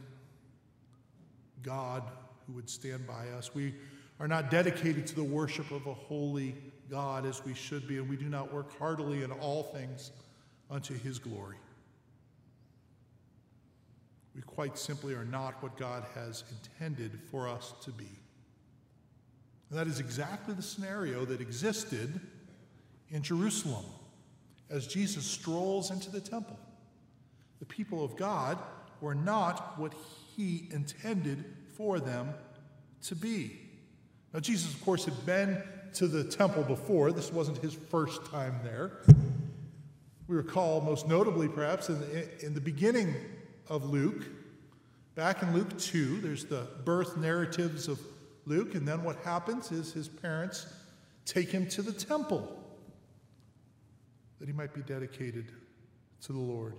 God 1.62 2.02
who 2.48 2.54
would 2.54 2.68
stand 2.68 3.06
by 3.06 3.30
us. 3.30 3.54
We 3.54 3.76
are 4.20 4.28
not 4.28 4.50
dedicated 4.50 5.06
to 5.06 5.16
the 5.16 5.24
worship 5.24 5.70
of 5.70 5.86
a 5.86 5.94
holy 5.94 6.56
God 6.90 7.28
as 7.28 7.46
we 7.46 7.54
should 7.54 7.88
be, 7.88 8.00
and 8.00 8.10
we 8.10 8.18
do 8.18 8.26
not 8.26 8.52
work 8.52 8.76
heartily 8.80 9.22
in 9.22 9.30
all 9.30 9.62
things 9.62 10.10
unto 10.72 10.98
his 10.98 11.20
glory. 11.20 11.58
We 14.36 14.42
quite 14.42 14.80
simply 14.80 15.14
are 15.14 15.26
not 15.26 15.62
what 15.62 15.78
God 15.78 16.04
has 16.16 16.44
intended 16.50 17.20
for 17.30 17.48
us 17.48 17.76
to 17.84 17.92
be. 17.92 18.10
And 19.70 19.78
that 19.78 19.86
is 19.86 20.00
exactly 20.00 20.56
the 20.56 20.64
scenario 20.64 21.24
that 21.26 21.40
existed 21.40 22.20
in 23.12 23.22
Jerusalem 23.22 23.86
as 24.70 24.88
Jesus 24.88 25.26
strolls 25.26 25.92
into 25.92 26.12
the 26.12 26.20
temple. 26.20 26.60
The 27.60 27.66
people 27.66 28.04
of 28.04 28.16
God 28.16 28.58
were 29.02 29.16
not 29.16 29.80
what 29.80 29.94
he 30.36 30.68
intended 30.72 31.46
for 31.76 32.00
them 32.00 32.34
to 33.04 33.16
be. 33.16 33.60
Now, 34.34 34.40
Jesus, 34.40 34.74
of 34.74 34.84
course, 34.84 35.06
had 35.06 35.26
been 35.26 35.62
to 35.94 36.08
the 36.08 36.24
temple 36.24 36.64
before. 36.64 37.12
This 37.12 37.32
wasn't 37.32 37.58
his 37.60 37.74
first 37.74 38.26
time 38.26 38.60
there. 38.64 38.92
We 40.28 40.36
recall, 40.36 40.82
most 40.82 41.08
notably, 41.08 41.48
perhaps, 41.48 41.90
in 41.90 42.00
the, 42.00 42.46
in 42.46 42.54
the 42.54 42.62
beginning 42.62 43.16
of 43.70 43.86
Luke, 43.86 44.26
back 45.16 45.42
in 45.42 45.54
Luke 45.54 45.78
2, 45.80 46.20
there's 46.20 46.46
the 46.46 46.68
birth 46.84 47.16
narratives 47.18 47.88
of 47.88 48.00
Luke, 48.46 48.76
and 48.76 48.88
then 48.88 49.04
what 49.04 49.18
happens 49.24 49.72
is 49.72 49.94
his 49.94 50.08
parents 50.08 50.68
take 51.26 51.50
him 51.50 51.68
to 51.70 51.82
the 51.82 51.92
temple 51.92 52.58
that 54.40 54.48
he 54.48 54.54
might 54.54 54.74
be 54.74 54.82
dedicated 54.82 55.52
to 56.22 56.34
the 56.34 56.40
Lord. 56.40 56.76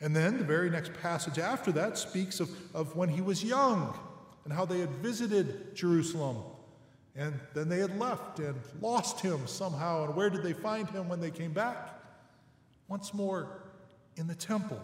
And 0.00 0.16
then 0.16 0.38
the 0.38 0.44
very 0.44 0.68
next 0.68 0.92
passage 0.94 1.38
after 1.38 1.70
that 1.72 1.96
speaks 1.96 2.40
of, 2.40 2.50
of 2.74 2.96
when 2.96 3.08
he 3.08 3.20
was 3.20 3.44
young 3.44 3.96
and 4.44 4.52
how 4.52 4.64
they 4.64 4.80
had 4.80 4.90
visited 4.90 5.76
Jerusalem. 5.76 6.38
And 7.14 7.38
then 7.54 7.68
they 7.68 7.78
had 7.78 7.98
left 7.98 8.38
and 8.40 8.56
lost 8.80 9.20
him 9.20 9.46
somehow. 9.46 10.06
And 10.06 10.16
where 10.16 10.28
did 10.28 10.42
they 10.42 10.54
find 10.54 10.88
him 10.90 11.08
when 11.08 11.20
they 11.20 11.30
came 11.30 11.52
back? 11.52 12.00
Once 12.88 13.14
more 13.14 13.62
in 14.16 14.26
the 14.26 14.34
temple. 14.34 14.80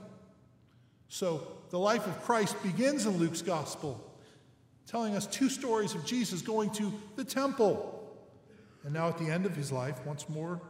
So 1.08 1.48
the 1.70 1.78
life 1.78 2.06
of 2.06 2.22
Christ 2.22 2.62
begins 2.62 3.06
in 3.06 3.16
Luke's 3.16 3.42
gospel, 3.42 4.00
telling 4.86 5.16
us 5.16 5.26
two 5.26 5.48
stories 5.48 5.94
of 5.94 6.04
Jesus 6.04 6.42
going 6.42 6.70
to 6.72 6.92
the 7.16 7.24
temple. 7.24 7.94
And 8.84 8.94
now 8.94 9.08
at 9.08 9.18
the 9.18 9.30
end 9.30 9.46
of 9.46 9.56
his 9.56 9.72
life, 9.72 9.98
once 10.06 10.28
more 10.28 10.60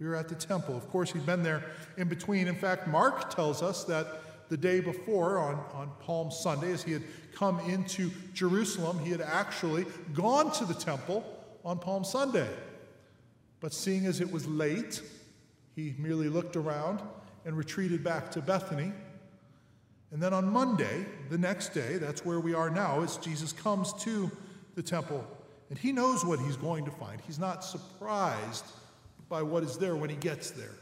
we 0.00 0.06
were 0.06 0.16
at 0.16 0.28
the 0.28 0.34
temple. 0.34 0.76
Of 0.76 0.88
course, 0.88 1.12
he'd 1.12 1.26
been 1.26 1.42
there 1.42 1.62
in 1.98 2.08
between. 2.08 2.48
In 2.48 2.54
fact, 2.54 2.88
Mark 2.88 3.32
tells 3.32 3.62
us 3.62 3.84
that 3.84 4.48
the 4.48 4.56
day 4.56 4.80
before, 4.80 5.38
on, 5.38 5.54
on 5.74 5.90
Palm 6.00 6.30
Sunday, 6.30 6.72
as 6.72 6.82
he 6.82 6.92
had 6.92 7.02
come 7.34 7.60
into 7.60 8.10
Jerusalem, 8.32 8.98
he 8.98 9.10
had 9.10 9.20
actually 9.20 9.84
gone 10.14 10.50
to 10.52 10.64
the 10.64 10.74
temple 10.74 11.24
on 11.64 11.78
Palm 11.78 12.02
Sunday. 12.02 12.48
But 13.60 13.74
seeing 13.74 14.06
as 14.06 14.20
it 14.20 14.32
was 14.32 14.48
late, 14.48 15.02
he 15.76 15.94
merely 15.98 16.28
looked 16.28 16.56
around 16.56 17.00
and 17.44 17.56
retreated 17.56 18.02
back 18.02 18.30
to 18.32 18.40
Bethany. 18.40 18.92
And 20.12 20.20
then 20.20 20.32
on 20.32 20.50
Monday, 20.50 21.04
the 21.28 21.38
next 21.38 21.68
day, 21.68 21.98
that's 21.98 22.24
where 22.24 22.40
we 22.40 22.54
are 22.54 22.70
now, 22.70 23.02
as 23.02 23.18
Jesus 23.18 23.52
comes 23.52 23.92
to 24.02 24.30
the 24.74 24.82
temple. 24.82 25.24
And 25.68 25.78
he 25.78 25.92
knows 25.92 26.24
what 26.24 26.40
he's 26.40 26.56
going 26.56 26.86
to 26.86 26.90
find. 26.90 27.20
He's 27.20 27.38
not 27.38 27.62
surprised 27.62 28.64
by 29.30 29.40
what 29.40 29.62
is 29.62 29.78
there 29.78 29.96
when 29.96 30.10
he 30.10 30.16
gets 30.16 30.50
there. 30.50 30.74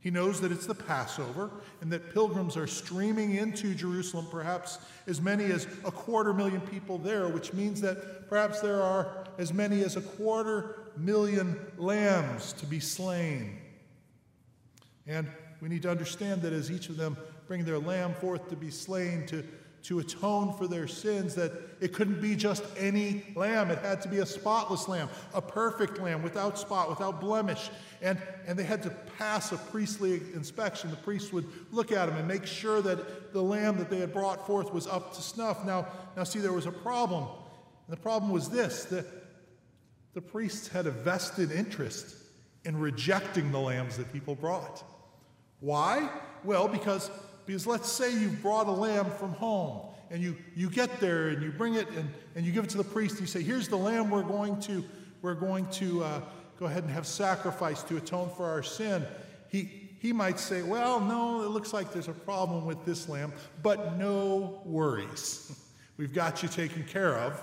He 0.00 0.10
knows 0.10 0.40
that 0.40 0.50
it's 0.50 0.66
the 0.66 0.74
Passover 0.74 1.50
and 1.82 1.92
that 1.92 2.14
pilgrims 2.14 2.56
are 2.56 2.66
streaming 2.66 3.34
into 3.34 3.74
Jerusalem, 3.74 4.26
perhaps 4.30 4.78
as 5.06 5.20
many 5.20 5.44
as 5.44 5.66
a 5.84 5.90
quarter 5.90 6.32
million 6.32 6.62
people 6.62 6.96
there, 6.96 7.28
which 7.28 7.52
means 7.52 7.82
that 7.82 8.28
perhaps 8.30 8.60
there 8.60 8.82
are 8.82 9.26
as 9.36 9.52
many 9.52 9.84
as 9.84 9.96
a 9.96 10.00
quarter 10.00 10.90
million 10.96 11.54
lambs 11.76 12.54
to 12.54 12.66
be 12.66 12.80
slain. 12.80 13.58
And 15.06 15.28
we 15.60 15.68
need 15.68 15.82
to 15.82 15.90
understand 15.90 16.40
that 16.42 16.54
as 16.54 16.70
each 16.70 16.88
of 16.88 16.96
them 16.96 17.18
bring 17.46 17.64
their 17.64 17.78
lamb 17.78 18.14
forth 18.14 18.48
to 18.48 18.56
be 18.56 18.70
slain, 18.70 19.26
to, 19.26 19.44
to 19.82 19.98
atone 19.98 20.52
for 20.52 20.66
their 20.66 20.86
sins, 20.86 21.34
that 21.34 21.52
it 21.80 21.92
couldn't 21.92 22.20
be 22.20 22.36
just 22.36 22.64
any 22.76 23.24
lamb. 23.34 23.70
It 23.70 23.78
had 23.78 24.02
to 24.02 24.08
be 24.08 24.18
a 24.18 24.26
spotless 24.26 24.88
lamb, 24.88 25.08
a 25.34 25.40
perfect 25.40 25.98
lamb, 25.98 26.22
without 26.22 26.58
spot, 26.58 26.90
without 26.90 27.20
blemish. 27.20 27.70
And, 28.02 28.18
and 28.46 28.58
they 28.58 28.64
had 28.64 28.82
to 28.82 28.90
pass 29.18 29.52
a 29.52 29.56
priestly 29.56 30.20
inspection. 30.34 30.90
The 30.90 30.96
priest 30.96 31.32
would 31.32 31.46
look 31.72 31.92
at 31.92 32.06
them 32.06 32.16
and 32.18 32.28
make 32.28 32.46
sure 32.46 32.82
that 32.82 33.32
the 33.32 33.42
lamb 33.42 33.78
that 33.78 33.88
they 33.88 33.98
had 33.98 34.12
brought 34.12 34.46
forth 34.46 34.72
was 34.72 34.86
up 34.86 35.14
to 35.14 35.22
snuff. 35.22 35.64
Now, 35.64 35.86
now 36.16 36.24
see, 36.24 36.40
there 36.40 36.52
was 36.52 36.66
a 36.66 36.72
problem. 36.72 37.24
And 37.86 37.96
the 37.96 38.00
problem 38.00 38.30
was 38.30 38.48
this 38.50 38.84
that 38.86 39.06
the 40.12 40.20
priests 40.20 40.68
had 40.68 40.86
a 40.86 40.90
vested 40.90 41.52
interest 41.52 42.16
in 42.64 42.78
rejecting 42.78 43.50
the 43.52 43.60
lambs 43.60 43.96
that 43.96 44.12
people 44.12 44.34
brought. 44.34 44.84
Why? 45.60 46.10
Well, 46.44 46.68
because 46.68 47.10
because 47.50 47.66
let's 47.66 47.90
say 47.90 48.12
you've 48.12 48.40
brought 48.42 48.68
a 48.68 48.70
lamb 48.70 49.10
from 49.18 49.32
home 49.32 49.80
and 50.08 50.22
you, 50.22 50.36
you 50.54 50.70
get 50.70 51.00
there 51.00 51.30
and 51.30 51.42
you 51.42 51.50
bring 51.50 51.74
it 51.74 51.88
and, 51.96 52.08
and 52.36 52.46
you 52.46 52.52
give 52.52 52.62
it 52.62 52.70
to 52.70 52.76
the 52.76 52.84
priest 52.84 53.14
and 53.14 53.22
you 53.22 53.26
say, 53.26 53.42
here's 53.42 53.66
the 53.66 53.74
lamb 53.74 54.08
we're 54.08 54.22
going 54.22 54.60
to, 54.60 54.84
we're 55.20 55.34
going 55.34 55.66
to 55.70 56.04
uh, 56.04 56.20
go 56.60 56.66
ahead 56.66 56.84
and 56.84 56.92
have 56.92 57.08
sacrifice 57.08 57.82
to 57.82 57.96
atone 57.96 58.30
for 58.36 58.46
our 58.46 58.62
sin. 58.62 59.04
He, 59.48 59.68
he 59.98 60.12
might 60.12 60.38
say, 60.38 60.62
well, 60.62 61.00
no, 61.00 61.42
it 61.42 61.48
looks 61.48 61.72
like 61.72 61.92
there's 61.92 62.06
a 62.06 62.12
problem 62.12 62.66
with 62.66 62.84
this 62.84 63.08
lamb, 63.08 63.32
but 63.64 63.98
no 63.98 64.62
worries. 64.64 65.52
We've 65.96 66.14
got 66.14 66.44
you 66.44 66.48
taken 66.48 66.84
care 66.84 67.16
of. 67.16 67.42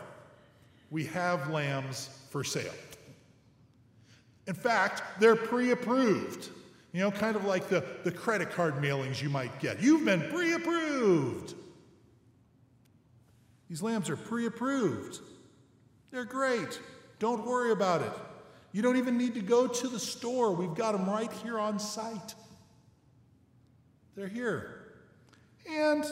We 0.89 1.03
have 1.07 1.49
lambs 1.49 2.17
for 2.29 2.45
sale. 2.45 2.71
In 4.47 4.53
fact, 4.53 5.19
they're 5.19 5.35
pre 5.35 5.71
approved. 5.71 6.47
You 6.93 7.01
know, 7.01 7.11
kind 7.11 7.35
of 7.35 7.45
like 7.45 7.69
the, 7.69 7.83
the 8.03 8.11
credit 8.11 8.51
card 8.51 8.75
mailings 8.75 9.21
you 9.21 9.29
might 9.29 9.59
get. 9.59 9.81
You've 9.81 10.05
been 10.05 10.21
pre 10.29 10.53
approved. 10.53 11.53
These 13.69 13.81
lambs 13.81 14.09
are 14.09 14.17
pre 14.17 14.45
approved. 14.45 15.19
They're 16.11 16.25
great. 16.25 16.79
Don't 17.19 17.45
worry 17.45 17.71
about 17.71 18.01
it. 18.01 18.13
You 18.71 18.81
don't 18.81 18.97
even 18.97 19.17
need 19.17 19.33
to 19.35 19.41
go 19.41 19.67
to 19.67 19.87
the 19.87 19.99
store. 19.99 20.51
We've 20.51 20.75
got 20.75 20.93
them 20.93 21.09
right 21.09 21.31
here 21.43 21.59
on 21.59 21.79
site. 21.79 22.35
They're 24.15 24.27
here. 24.27 24.93
And, 25.69 26.05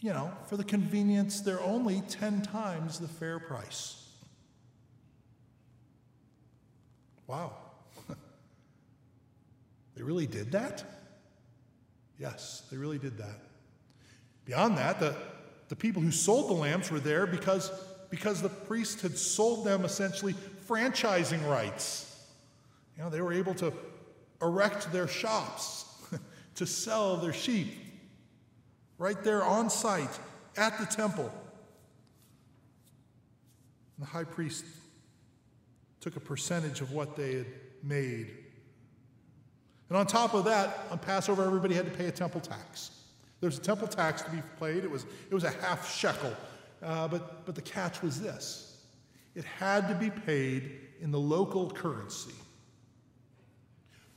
you 0.00 0.12
know, 0.12 0.32
for 0.48 0.56
the 0.56 0.64
convenience, 0.64 1.40
they're 1.40 1.62
only 1.62 2.02
10 2.02 2.42
times 2.42 2.98
the 2.98 3.08
fair 3.08 3.38
price. 3.38 4.08
Wow. 7.26 7.54
They 9.96 10.02
really 10.02 10.26
did 10.26 10.52
that? 10.52 10.84
Yes, 12.18 12.62
they 12.70 12.76
really 12.76 12.98
did 12.98 13.18
that. 13.18 13.40
Beyond 14.44 14.76
that, 14.78 15.00
the, 15.00 15.16
the 15.68 15.76
people 15.76 16.02
who 16.02 16.10
sold 16.10 16.48
the 16.48 16.54
lambs 16.54 16.90
were 16.90 17.00
there 17.00 17.26
because, 17.26 17.70
because 18.10 18.40
the 18.40 18.48
priest 18.48 19.00
had 19.00 19.16
sold 19.16 19.64
them 19.66 19.84
essentially 19.84 20.34
franchising 20.68 21.46
rights. 21.48 22.24
You 22.96 23.04
know, 23.04 23.10
they 23.10 23.20
were 23.20 23.32
able 23.32 23.54
to 23.54 23.72
erect 24.40 24.92
their 24.92 25.08
shops, 25.08 25.84
to 26.56 26.66
sell 26.66 27.16
their 27.16 27.32
sheep 27.32 27.74
right 28.98 29.22
there 29.24 29.44
on 29.44 29.70
site 29.70 30.18
at 30.56 30.78
the 30.78 30.86
temple. 30.86 31.30
And 33.96 34.06
the 34.06 34.10
high 34.10 34.24
priest 34.24 34.64
took 36.00 36.16
a 36.16 36.20
percentage 36.20 36.80
of 36.80 36.92
what 36.92 37.16
they 37.16 37.34
had 37.34 37.46
made 37.82 38.45
and 39.88 39.96
on 39.96 40.06
top 40.06 40.34
of 40.34 40.44
that, 40.44 40.86
on 40.90 40.98
Passover, 40.98 41.44
everybody 41.44 41.74
had 41.74 41.84
to 41.84 41.96
pay 41.96 42.06
a 42.06 42.12
temple 42.12 42.40
tax. 42.40 42.90
There 43.40 43.48
was 43.48 43.58
a 43.58 43.62
temple 43.62 43.86
tax 43.86 44.22
to 44.22 44.30
be 44.30 44.42
paid. 44.58 44.82
It 44.82 44.90
was, 44.90 45.04
it 45.30 45.34
was 45.34 45.44
a 45.44 45.50
half 45.50 45.94
shekel. 45.94 46.34
Uh, 46.82 47.08
but, 47.08 47.46
but 47.46 47.54
the 47.54 47.62
catch 47.62 48.02
was 48.02 48.20
this 48.20 48.62
it 49.34 49.44
had 49.44 49.86
to 49.88 49.94
be 49.94 50.08
paid 50.10 50.78
in 51.00 51.10
the 51.10 51.20
local 51.20 51.70
currency. 51.70 52.34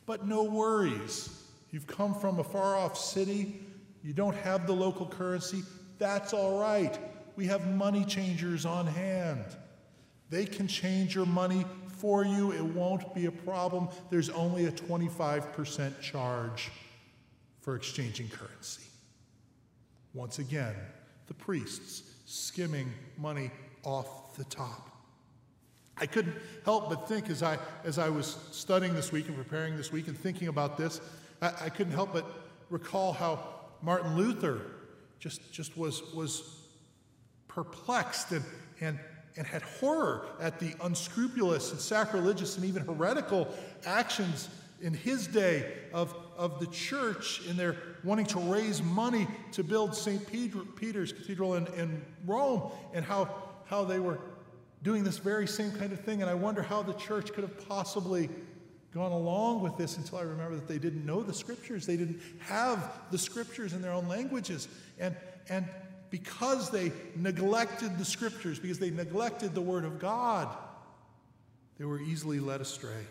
But 0.05 0.25
no 0.25 0.43
worries. 0.43 1.43
You've 1.71 1.87
come 1.87 2.15
from 2.15 2.39
a 2.39 2.43
far 2.43 2.77
off 2.77 2.97
city, 2.97 3.61
you 4.01 4.13
don't 4.13 4.35
have 4.37 4.65
the 4.65 4.73
local 4.73 5.05
currency. 5.05 5.61
That's 5.99 6.33
all 6.33 6.57
right. 6.57 6.97
We 7.35 7.45
have 7.47 7.69
money 7.75 8.05
changers 8.05 8.65
on 8.65 8.87
hand. 8.87 9.45
They 10.29 10.45
can 10.45 10.67
change 10.67 11.13
your 11.13 11.25
money 11.25 11.65
for 11.99 12.25
you. 12.25 12.51
It 12.51 12.63
won't 12.63 13.13
be 13.13 13.25
a 13.25 13.31
problem. 13.31 13.89
There's 14.09 14.29
only 14.29 14.65
a 14.65 14.71
25% 14.71 16.01
charge 16.01 16.71
for 17.61 17.75
exchanging 17.75 18.29
currency. 18.29 18.83
Once 20.13 20.39
again, 20.39 20.75
the 21.27 21.33
priests 21.33 22.03
skimming 22.25 22.91
money 23.17 23.51
off 23.83 24.35
the 24.35 24.45
top. 24.45 24.89
I 25.97 26.05
couldn't 26.05 26.35
help 26.63 26.89
but 26.89 27.07
think 27.07 27.29
as 27.29 27.43
I, 27.43 27.57
as 27.83 27.99
I 27.99 28.09
was 28.09 28.37
studying 28.51 28.93
this 28.93 29.11
week 29.11 29.27
and 29.27 29.35
preparing 29.35 29.75
this 29.75 29.91
week 29.91 30.07
and 30.07 30.17
thinking 30.17 30.47
about 30.47 30.77
this, 30.77 31.01
I, 31.41 31.51
I 31.65 31.69
couldn't 31.69 31.93
help 31.93 32.13
but 32.13 32.25
recall 32.69 33.11
how 33.11 33.43
Martin 33.81 34.15
Luther 34.15 34.61
just, 35.19 35.51
just 35.51 35.77
was, 35.77 36.01
was 36.13 36.61
perplexed 37.47 38.31
and, 38.31 38.45
and, 38.79 38.99
and 39.39 39.47
had 39.47 39.61
horror 39.61 40.27
at 40.41 40.59
the 40.59 40.73
unscrupulous 40.83 41.71
and 41.71 41.79
sacrilegious 41.79 42.57
and 42.57 42.65
even 42.65 42.83
heretical 42.85 43.47
actions 43.85 44.49
in 44.81 44.93
his 44.93 45.27
day 45.27 45.71
of, 45.93 46.13
of 46.37 46.59
the 46.59 46.67
church 46.67 47.41
in 47.47 47.55
their 47.55 47.77
wanting 48.03 48.25
to 48.25 48.39
raise 48.39 48.83
money 48.83 49.25
to 49.53 49.63
build 49.63 49.95
St. 49.95 50.29
Peter, 50.29 50.59
Peter's 50.59 51.13
Cathedral 51.13 51.55
in, 51.55 51.67
in 51.67 52.01
Rome, 52.25 52.69
and 52.93 53.05
how, 53.05 53.33
how 53.65 53.85
they 53.85 53.99
were 53.99 54.19
doing 54.83 55.05
this 55.05 55.17
very 55.17 55.47
same 55.47 55.71
kind 55.71 55.93
of 55.93 56.01
thing. 56.01 56.21
And 56.21 56.29
I 56.29 56.33
wonder 56.33 56.61
how 56.61 56.83
the 56.83 56.93
church 56.93 57.31
could 57.31 57.45
have 57.45 57.67
possibly 57.69 58.29
gone 58.93 59.13
along 59.13 59.61
with 59.61 59.77
this 59.77 59.95
until 59.95 60.17
I 60.17 60.23
remember 60.23 60.55
that 60.55 60.67
they 60.67 60.79
didn't 60.79 61.05
know 61.05 61.23
the 61.23 61.33
scriptures. 61.33 61.85
They 61.85 61.95
didn't 61.95 62.21
have 62.39 62.91
the 63.09 63.17
scriptures 63.17 63.71
in 63.71 63.81
their 63.81 63.93
own 63.93 64.09
languages. 64.09 64.67
And, 64.99 65.15
and 65.47 65.65
because 66.09 66.69
they 66.69 66.91
neglected 67.15 67.97
the 67.97 68.05
scriptures, 68.05 68.59
because 68.59 68.79
they 68.79 68.89
neglected 68.89 69.53
the 69.53 69.61
word 69.61 69.85
of 69.85 69.99
God, 69.99 70.47
they 71.77 71.85
were 71.85 71.99
easily 71.99 72.39
led 72.39 72.61
astray. 72.61 73.05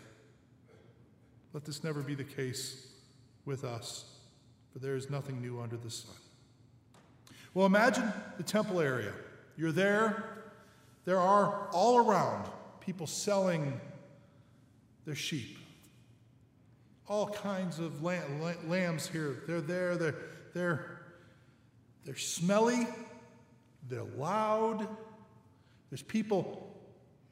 Let 1.53 1.65
this 1.65 1.83
never 1.83 2.01
be 2.01 2.15
the 2.15 2.23
case 2.23 2.87
with 3.45 3.63
us, 3.63 4.05
for 4.71 4.79
there 4.79 4.95
is 4.95 5.09
nothing 5.09 5.41
new 5.41 5.59
under 5.59 5.77
the 5.77 5.89
sun. 5.89 6.15
Well, 7.53 7.65
imagine 7.65 8.11
the 8.37 8.43
temple 8.43 8.79
area. 8.79 9.13
You're 9.57 9.71
there, 9.71 10.53
there 11.05 11.19
are 11.19 11.67
all 11.71 11.97
around 11.97 12.47
people 12.79 13.07
selling 13.07 13.79
their 15.05 15.15
sheep. 15.15 15.57
All 17.07 17.27
kinds 17.27 17.79
of 17.79 18.03
lamb, 18.03 18.41
lambs 18.67 19.07
here. 19.07 19.37
They're 19.47 19.61
there, 19.61 19.97
they're, 19.97 20.15
they're 20.53 20.99
they're 22.05 22.15
smelly, 22.15 22.87
they're 23.87 24.03
loud, 24.03 24.87
there's 25.89 26.01
people 26.01 26.75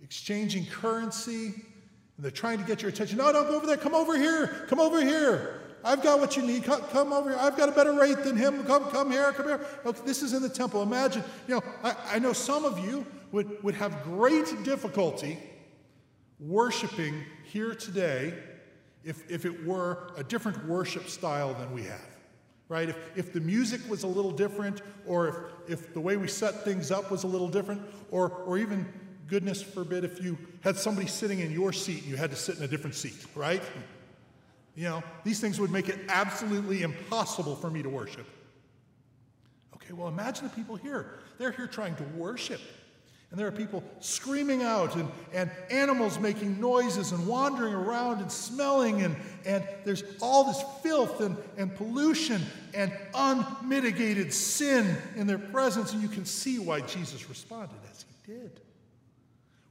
exchanging 0.02 0.66
currency, 0.66 1.48
and 1.48 2.26
they're 2.26 2.32
trying 2.32 2.58
to 2.60 2.64
get 2.64 2.82
your 2.82 2.90
attention. 2.90 3.18
No, 3.18 3.32
don't 3.32 3.48
go 3.48 3.56
over 3.56 3.68
there, 3.68 3.78
come 3.78 3.94
over 3.94 4.18
here, 4.18 4.66
come 4.68 4.80
over 4.80 5.02
here. 5.02 5.62
I've 5.84 6.02
got 6.02 6.20
what 6.20 6.36
you 6.36 6.44
need. 6.44 6.64
Come, 6.64 6.82
come, 6.92 7.14
over 7.14 7.30
here. 7.30 7.40
I've 7.40 7.56
got 7.56 7.70
a 7.70 7.72
better 7.72 7.94
rate 7.94 8.24
than 8.24 8.36
him. 8.36 8.64
Come, 8.66 8.90
come 8.90 9.12
here, 9.12 9.32
come 9.32 9.46
here. 9.46 9.66
Okay, 9.86 10.02
this 10.06 10.22
is 10.22 10.34
in 10.34 10.42
the 10.42 10.50
temple. 10.50 10.82
Imagine, 10.82 11.24
you 11.48 11.56
know, 11.56 11.64
I, 11.84 11.96
I 12.14 12.20
know 12.20 12.34
some 12.34 12.66
of 12.66 12.80
you 12.80 13.06
would, 13.32 13.64
would 13.64 13.76
have 13.76 14.04
great 14.04 14.64
difficulty 14.64 15.38
worshiping 16.40 17.24
here 17.44 17.74
today 17.74 18.34
if, 19.04 19.30
if 19.30 19.46
it 19.46 19.66
were 19.66 20.12
a 20.18 20.24
different 20.24 20.68
worship 20.68 21.08
style 21.08 21.54
than 21.54 21.72
we 21.74 21.84
have 21.84 22.17
right? 22.70 22.90
If, 22.90 22.98
if 23.16 23.34
the 23.34 23.40
music 23.40 23.82
was 23.90 24.04
a 24.04 24.08
little 24.08 24.32
different, 24.32 24.82
or 25.06 25.28
if, 25.28 25.36
if 25.70 25.94
the 25.94 26.00
way 26.00 26.18
we 26.18 26.28
set 26.28 26.64
things 26.64 26.92
up 26.92 27.12
was 27.12 27.24
a 27.24 27.28
little 27.28 27.48
different, 27.48 27.82
or, 28.12 28.30
or 28.30 28.58
even, 28.58 28.86
goodness 29.28 29.62
forbid, 29.62 30.04
if 30.04 30.22
you 30.22 30.38
had 30.62 30.78
somebody 30.78 31.08
sitting 31.08 31.40
in 31.40 31.52
your 31.52 31.74
seat 31.74 32.02
and 32.02 32.12
you 32.12 32.16
had 32.16 32.30
to 32.32 32.36
sit 32.36 32.58
in 32.58 32.64
a 32.64 32.68
different 32.68 32.96
seat, 32.96 33.26
right? 33.36 33.62
You 34.76 34.84
know, 34.86 35.04
these 35.24 35.40
things 35.40 35.60
would 35.60 35.72
make 35.72 35.90
it 35.90 36.00
absolutely 36.10 36.84
impossible 36.84 37.56
for 37.56 37.70
me 37.70 37.84
to 37.84 37.90
worship. 37.90 38.28
Okay, 39.76 39.94
well, 39.94 40.08
imagine 40.08 40.46
the 40.46 40.54
people 40.54 40.76
here. 40.76 41.20
They're 41.38 41.52
here 41.52 41.68
trying 41.68 41.96
to 41.96 42.04
worship. 42.16 42.62
And 43.30 43.38
there 43.38 43.48
are 43.48 43.52
people 43.52 43.84
screaming 44.00 44.64
out 44.64 44.96
and, 44.96 45.10
and 45.34 45.52
animals 45.70 46.18
making 46.18 46.62
noises 46.62 47.12
and 47.12 47.28
wandering 47.28 47.74
around 47.74 48.22
and 48.22 48.32
smelling, 48.32 49.02
and, 49.02 49.18
and 49.46 49.68
there's 49.84 50.04
all 50.22 50.46
this 50.46 50.64
filth 50.82 51.20
and, 51.20 51.36
and 51.58 51.76
pollution 51.76 52.42
and 52.74 52.92
unmitigated 53.14 54.34
sin 54.34 54.96
in 55.18 55.28
their 55.28 55.38
presence, 55.38 55.92
and 55.92 56.02
you 56.02 56.08
can 56.08 56.26
see 56.26 56.58
why 56.58 56.80
Jesus 56.80 57.28
responded 57.28 57.78
as 57.92 58.06
he 58.26 58.32
did. 58.32 58.62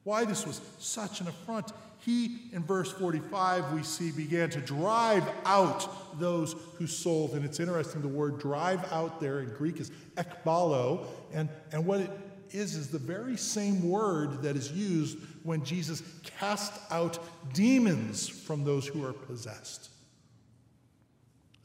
why 0.05 0.27
this 0.27 0.47
was 0.47 0.61
such 0.79 1.23
an 1.23 1.29
affront. 1.29 1.73
He, 2.01 2.51
in 2.53 2.63
verse 2.63 2.93
45, 2.93 3.73
we 3.73 3.83
see, 3.83 4.13
began 4.13 4.51
to 4.51 4.61
drive 4.61 5.25
out 5.47 6.21
those 6.21 6.55
who 6.79 6.87
sold. 6.87 7.33
And 7.33 7.45
it's 7.45 7.59
interesting, 7.59 8.03
the 8.03 8.07
word 8.07 8.39
drive 8.39 8.93
out 8.93 9.19
there 9.19 9.41
in 9.41 9.49
Greek 9.55 9.81
is 9.81 9.91
ekbalo. 10.17 11.07
And, 11.33 11.49
and 11.73 11.85
what 11.85 12.01
it 12.01 12.11
is, 12.51 12.75
is 12.75 12.89
the 12.89 12.99
very 12.99 13.37
same 13.37 13.89
word 13.89 14.43
that 14.43 14.57
is 14.57 14.71
used 14.73 15.19
when 15.43 15.65
Jesus 15.65 16.03
cast 16.23 16.73
out 16.91 17.19
demons 17.53 18.29
from 18.29 18.65
those 18.65 18.87
who 18.87 19.05
are 19.05 19.13
possessed. 19.13 19.91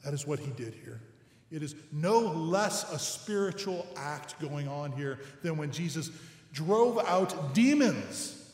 That 0.04 0.14
is 0.14 0.26
what 0.26 0.38
he 0.38 0.50
did 0.52 0.74
here. 0.74 1.00
It 1.50 1.62
is 1.62 1.74
no 1.92 2.18
less 2.18 2.90
a 2.92 2.98
spiritual 2.98 3.86
act 3.96 4.40
going 4.40 4.68
on 4.68 4.92
here 4.92 5.20
than 5.42 5.56
when 5.56 5.70
Jesus 5.70 6.10
drove 6.52 6.98
out 7.06 7.54
demons 7.54 8.52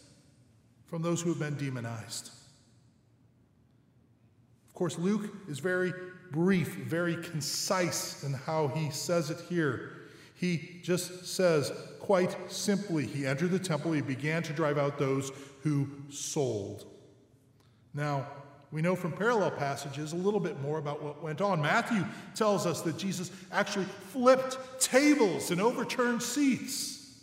from 0.87 1.03
those 1.03 1.23
who 1.23 1.29
have 1.29 1.39
been 1.39 1.57
demonized. 1.57 2.31
Of 4.69 4.75
course, 4.75 4.99
Luke 4.99 5.31
is 5.49 5.59
very 5.59 5.93
brief, 6.31 6.75
very 6.77 7.17
concise 7.17 8.25
in 8.25 8.33
how 8.33 8.69
he 8.69 8.91
says 8.91 9.31
it 9.31 9.41
here. 9.49 9.93
He 10.39 10.79
just 10.83 11.27
says, 11.27 11.73
quite 11.99 12.37
simply, 12.51 13.05
he 13.05 13.27
entered 13.27 13.51
the 13.51 13.59
temple, 13.59 13.91
he 13.93 14.01
began 14.01 14.43
to 14.45 14.53
drive 14.53 14.79
out 14.79 14.97
those 14.97 15.33
who 15.63 15.89
sold. 16.11 16.87
Now, 17.93 18.29
we 18.71 18.81
know 18.81 18.95
from 18.95 19.13
parallel 19.13 19.51
passages 19.51 20.13
a 20.13 20.17
little 20.17 20.39
bit 20.39 20.61
more 20.61 20.79
about 20.79 21.03
what 21.03 21.23
went 21.23 21.41
on. 21.41 21.61
Matthew 21.61 22.05
tells 22.37 22.67
us 22.67 22.83
that 22.83 22.99
Jesus 22.99 23.33
actually 23.51 23.87
flipped 24.13 24.59
tables 24.81 25.51
and 25.51 25.61
overturned 25.61 26.23
seats. 26.23 27.19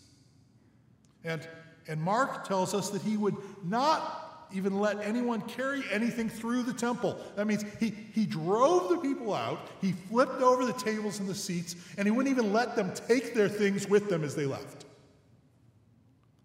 And, 1.23 1.47
and 1.87 2.01
Mark 2.01 2.45
tells 2.45 2.73
us 2.73 2.89
that 2.89 3.01
he 3.01 3.15
would 3.15 3.35
not 3.63 4.24
even 4.53 4.79
let 4.79 4.99
anyone 5.01 5.41
carry 5.41 5.83
anything 5.91 6.29
through 6.29 6.63
the 6.63 6.73
temple. 6.73 7.19
That 7.35 7.47
means 7.47 7.63
he, 7.79 7.93
he 8.13 8.25
drove 8.25 8.89
the 8.89 8.97
people 8.97 9.33
out, 9.33 9.59
he 9.81 9.93
flipped 9.93 10.41
over 10.41 10.65
the 10.65 10.73
tables 10.73 11.19
and 11.19 11.27
the 11.27 11.35
seats, 11.35 11.75
and 11.97 12.07
he 12.07 12.11
wouldn't 12.11 12.31
even 12.35 12.53
let 12.53 12.75
them 12.75 12.91
take 12.93 13.33
their 13.33 13.49
things 13.49 13.87
with 13.87 14.09
them 14.09 14.23
as 14.23 14.35
they 14.35 14.45
left. 14.45 14.85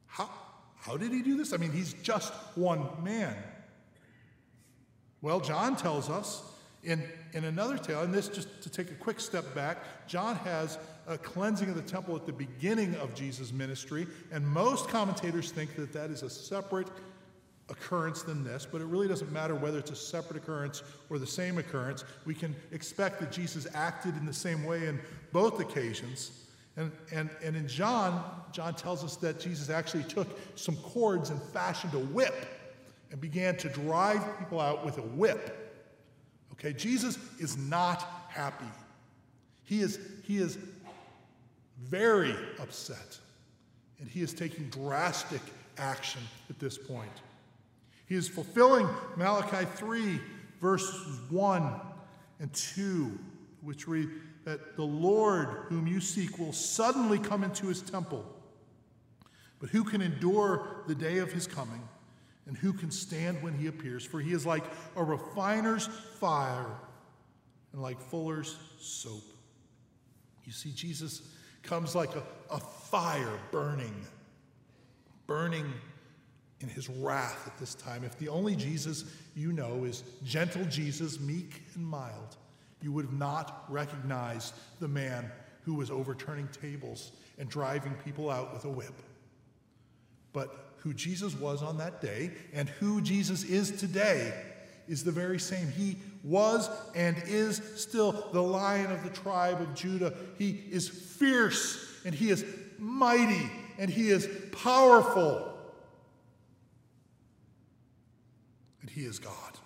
How, 0.06 0.28
how 0.78 0.96
did 0.96 1.12
he 1.12 1.22
do 1.22 1.36
this? 1.36 1.52
I 1.52 1.56
mean, 1.56 1.72
he's 1.72 1.94
just 1.94 2.32
one 2.54 2.86
man. 3.02 3.36
Well, 5.22 5.40
John 5.40 5.76
tells 5.76 6.08
us 6.08 6.42
in, 6.82 7.02
in 7.34 7.44
another 7.44 7.76
tale, 7.76 8.00
and 8.00 8.12
this 8.12 8.28
just 8.28 8.62
to 8.62 8.70
take 8.70 8.90
a 8.90 8.94
quick 8.94 9.20
step 9.20 9.54
back, 9.54 10.06
John 10.06 10.36
has 10.36 10.78
a 11.06 11.18
cleansing 11.18 11.68
of 11.68 11.74
the 11.74 11.82
temple 11.82 12.16
at 12.16 12.24
the 12.24 12.32
beginning 12.32 12.94
of 12.96 13.14
Jesus' 13.14 13.52
ministry, 13.52 14.06
and 14.32 14.46
most 14.46 14.88
commentators 14.88 15.50
think 15.50 15.76
that 15.76 15.92
that 15.92 16.10
is 16.10 16.22
a 16.22 16.30
separate 16.30 16.88
occurrence 17.70 18.22
than 18.22 18.44
this, 18.44 18.66
but 18.70 18.80
it 18.80 18.86
really 18.86 19.08
doesn't 19.08 19.32
matter 19.32 19.54
whether 19.54 19.78
it's 19.78 19.90
a 19.90 19.96
separate 19.96 20.36
occurrence 20.36 20.82
or 21.08 21.18
the 21.18 21.26
same 21.26 21.58
occurrence. 21.58 22.04
We 22.26 22.34
can 22.34 22.54
expect 22.72 23.20
that 23.20 23.32
Jesus 23.32 23.66
acted 23.74 24.16
in 24.16 24.26
the 24.26 24.32
same 24.32 24.64
way 24.64 24.86
in 24.86 25.00
both 25.32 25.60
occasions. 25.60 26.46
And, 26.76 26.92
and, 27.12 27.30
and 27.42 27.56
in 27.56 27.68
John, 27.68 28.24
John 28.52 28.74
tells 28.74 29.04
us 29.04 29.16
that 29.16 29.40
Jesus 29.40 29.70
actually 29.70 30.04
took 30.04 30.28
some 30.56 30.76
cords 30.76 31.30
and 31.30 31.40
fashioned 31.40 31.94
a 31.94 31.98
whip 31.98 32.34
and 33.10 33.20
began 33.20 33.56
to 33.58 33.68
drive 33.68 34.22
people 34.38 34.60
out 34.60 34.84
with 34.84 34.98
a 34.98 35.02
whip. 35.02 35.56
Okay, 36.52 36.72
Jesus 36.72 37.18
is 37.38 37.56
not 37.56 38.26
happy. 38.28 38.70
He 39.64 39.80
is, 39.80 39.98
he 40.24 40.38
is 40.38 40.58
very 41.80 42.34
upset, 42.60 43.18
and 43.98 44.08
he 44.08 44.20
is 44.20 44.34
taking 44.34 44.68
drastic 44.68 45.40
action 45.78 46.20
at 46.48 46.58
this 46.58 46.76
point. 46.76 47.10
He 48.10 48.16
is 48.16 48.26
fulfilling 48.26 48.88
Malachi 49.16 49.64
3, 49.76 50.20
verses 50.60 51.20
1 51.30 51.80
and 52.40 52.52
2, 52.52 53.16
which 53.62 53.86
read 53.86 54.10
that 54.44 54.74
the 54.74 54.82
Lord 54.82 55.66
whom 55.68 55.86
you 55.86 56.00
seek 56.00 56.36
will 56.36 56.52
suddenly 56.52 57.20
come 57.20 57.44
into 57.44 57.68
his 57.68 57.80
temple. 57.80 58.24
But 59.60 59.70
who 59.70 59.84
can 59.84 60.02
endure 60.02 60.82
the 60.88 60.94
day 60.96 61.18
of 61.18 61.30
his 61.30 61.46
coming? 61.46 61.88
And 62.48 62.56
who 62.56 62.72
can 62.72 62.90
stand 62.90 63.44
when 63.44 63.54
he 63.54 63.68
appears? 63.68 64.04
For 64.04 64.18
he 64.18 64.32
is 64.32 64.44
like 64.44 64.64
a 64.96 65.04
refiner's 65.04 65.86
fire 66.18 66.66
and 67.72 67.80
like 67.80 68.00
fuller's 68.00 68.58
soap. 68.80 69.22
You 70.44 70.50
see, 70.52 70.72
Jesus 70.72 71.22
comes 71.62 71.94
like 71.94 72.16
a, 72.16 72.24
a 72.50 72.58
fire 72.58 73.38
burning, 73.52 74.04
burning 75.28 75.72
in 76.60 76.68
his 76.68 76.88
wrath 76.88 77.46
at 77.46 77.58
this 77.58 77.74
time. 77.74 78.04
If 78.04 78.18
the 78.18 78.28
only 78.28 78.54
Jesus 78.54 79.04
you 79.34 79.52
know 79.52 79.84
is 79.84 80.04
gentle 80.24 80.64
Jesus, 80.66 81.18
meek 81.18 81.62
and 81.74 81.84
mild, 81.84 82.36
you 82.82 82.92
would 82.92 83.06
have 83.06 83.14
not 83.14 83.64
recognized 83.68 84.54
the 84.78 84.88
man 84.88 85.30
who 85.64 85.74
was 85.74 85.90
overturning 85.90 86.48
tables 86.48 87.12
and 87.38 87.48
driving 87.48 87.94
people 88.04 88.30
out 88.30 88.52
with 88.52 88.64
a 88.64 88.70
whip. 88.70 88.94
But 90.32 90.74
who 90.78 90.94
Jesus 90.94 91.34
was 91.34 91.62
on 91.62 91.78
that 91.78 92.00
day 92.00 92.30
and 92.52 92.68
who 92.68 93.00
Jesus 93.00 93.44
is 93.44 93.70
today 93.72 94.32
is 94.88 95.04
the 95.04 95.12
very 95.12 95.38
same. 95.38 95.70
He 95.70 95.96
was 96.24 96.68
and 96.94 97.16
is 97.26 97.62
still 97.76 98.28
the 98.32 98.42
lion 98.42 98.90
of 98.90 99.02
the 99.04 99.10
tribe 99.10 99.60
of 99.60 99.74
Judah. 99.74 100.14
He 100.38 100.62
is 100.70 100.88
fierce 100.88 102.00
and 102.04 102.14
he 102.14 102.30
is 102.30 102.44
mighty 102.78 103.50
and 103.78 103.90
he 103.90 104.10
is 104.10 104.28
powerful. 104.52 105.49
And 108.80 108.90
he 108.90 109.02
is 109.02 109.18
God. 109.18 109.58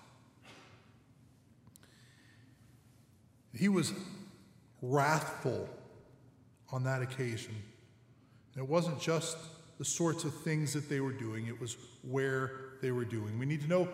He 3.54 3.68
was 3.68 3.92
wrathful 4.82 5.68
on 6.72 6.82
that 6.84 7.02
occasion. 7.02 7.54
And 8.54 8.64
it 8.64 8.68
wasn't 8.68 9.00
just 9.00 9.36
the 9.78 9.84
sorts 9.84 10.24
of 10.24 10.34
things 10.42 10.72
that 10.72 10.88
they 10.88 11.00
were 11.00 11.12
doing, 11.12 11.46
it 11.46 11.60
was 11.60 11.76
where 12.02 12.52
they 12.80 12.92
were 12.92 13.04
doing. 13.04 13.38
We 13.38 13.46
need 13.46 13.62
to 13.62 13.68
know 13.68 13.88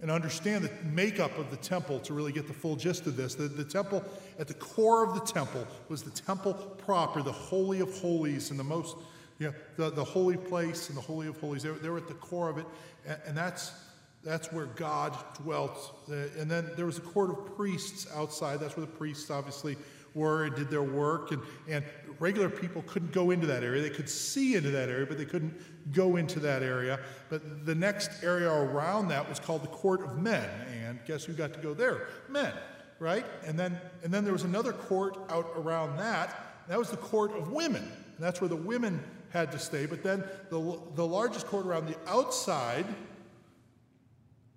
and 0.00 0.10
understand 0.10 0.62
the 0.62 0.70
makeup 0.84 1.36
of 1.38 1.50
the 1.50 1.56
temple 1.56 1.98
to 2.00 2.12
really 2.12 2.32
get 2.32 2.46
the 2.46 2.52
full 2.52 2.76
gist 2.76 3.06
of 3.06 3.16
this. 3.16 3.34
The, 3.34 3.48
the 3.48 3.64
temple, 3.64 4.04
at 4.38 4.46
the 4.46 4.54
core 4.54 5.02
of 5.02 5.14
the 5.14 5.20
temple, 5.20 5.66
was 5.88 6.02
the 6.02 6.10
temple 6.10 6.52
proper, 6.54 7.22
the 7.22 7.32
Holy 7.32 7.80
of 7.80 7.96
Holies, 7.98 8.50
and 8.50 8.60
the 8.60 8.64
most, 8.64 8.96
you 9.38 9.46
know, 9.46 9.54
the, 9.76 9.90
the 9.90 10.04
holy 10.04 10.36
place 10.36 10.88
and 10.88 10.98
the 10.98 11.02
Holy 11.02 11.28
of 11.28 11.40
Holies. 11.40 11.62
They, 11.62 11.70
were, 11.70 11.78
they 11.78 11.88
were 11.88 11.96
at 11.96 12.08
the 12.08 12.14
core 12.14 12.50
of 12.50 12.58
it, 12.58 12.66
and, 13.06 13.18
and 13.26 13.36
that's, 13.36 13.72
that's 14.26 14.52
where 14.52 14.66
God 14.66 15.16
dwelt. 15.36 15.94
And 16.08 16.50
then 16.50 16.68
there 16.76 16.86
was 16.86 16.98
a 16.98 17.02
court 17.02 17.30
of 17.30 17.56
priests 17.56 18.08
outside. 18.12 18.58
That's 18.58 18.76
where 18.76 18.84
the 18.84 18.92
priests 18.92 19.30
obviously 19.30 19.76
were 20.14 20.46
and 20.46 20.56
did 20.56 20.68
their 20.68 20.82
work. 20.82 21.30
And, 21.30 21.40
and 21.68 21.84
regular 22.18 22.50
people 22.50 22.82
couldn't 22.88 23.12
go 23.12 23.30
into 23.30 23.46
that 23.46 23.62
area. 23.62 23.82
They 23.82 23.90
could 23.90 24.08
see 24.08 24.56
into 24.56 24.72
that 24.72 24.88
area, 24.88 25.06
but 25.06 25.16
they 25.16 25.26
couldn't 25.26 25.54
go 25.92 26.16
into 26.16 26.40
that 26.40 26.64
area. 26.64 26.98
But 27.30 27.66
the 27.66 27.74
next 27.74 28.24
area 28.24 28.50
around 28.50 29.08
that 29.08 29.28
was 29.28 29.38
called 29.38 29.62
the 29.62 29.68
court 29.68 30.02
of 30.02 30.20
men. 30.20 30.50
And 30.82 30.98
guess 31.06 31.24
who 31.24 31.32
got 31.32 31.52
to 31.52 31.60
go 31.60 31.72
there? 31.72 32.08
Men, 32.28 32.52
right? 32.98 33.24
And 33.44 33.56
then, 33.56 33.78
and 34.02 34.12
then 34.12 34.24
there 34.24 34.32
was 34.32 34.42
another 34.42 34.72
court 34.72 35.18
out 35.28 35.52
around 35.54 35.98
that. 35.98 36.64
That 36.66 36.80
was 36.80 36.90
the 36.90 36.96
court 36.96 37.30
of 37.30 37.52
women. 37.52 37.82
And 37.82 38.18
that's 38.18 38.40
where 38.40 38.48
the 38.48 38.56
women 38.56 39.00
had 39.30 39.52
to 39.52 39.58
stay. 39.60 39.86
But 39.86 40.02
then 40.02 40.24
the, 40.50 40.80
the 40.94 41.06
largest 41.06 41.46
court 41.46 41.66
around 41.66 41.86
the 41.86 41.96
outside, 42.08 42.86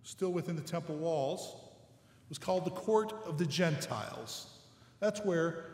still 0.03 0.31
within 0.31 0.55
the 0.55 0.61
temple 0.61 0.95
walls, 0.95 1.55
was 2.29 2.37
called 2.37 2.65
the 2.65 2.71
court 2.71 3.13
of 3.25 3.37
the 3.37 3.45
Gentiles. 3.45 4.59
That's 4.99 5.21
where 5.21 5.65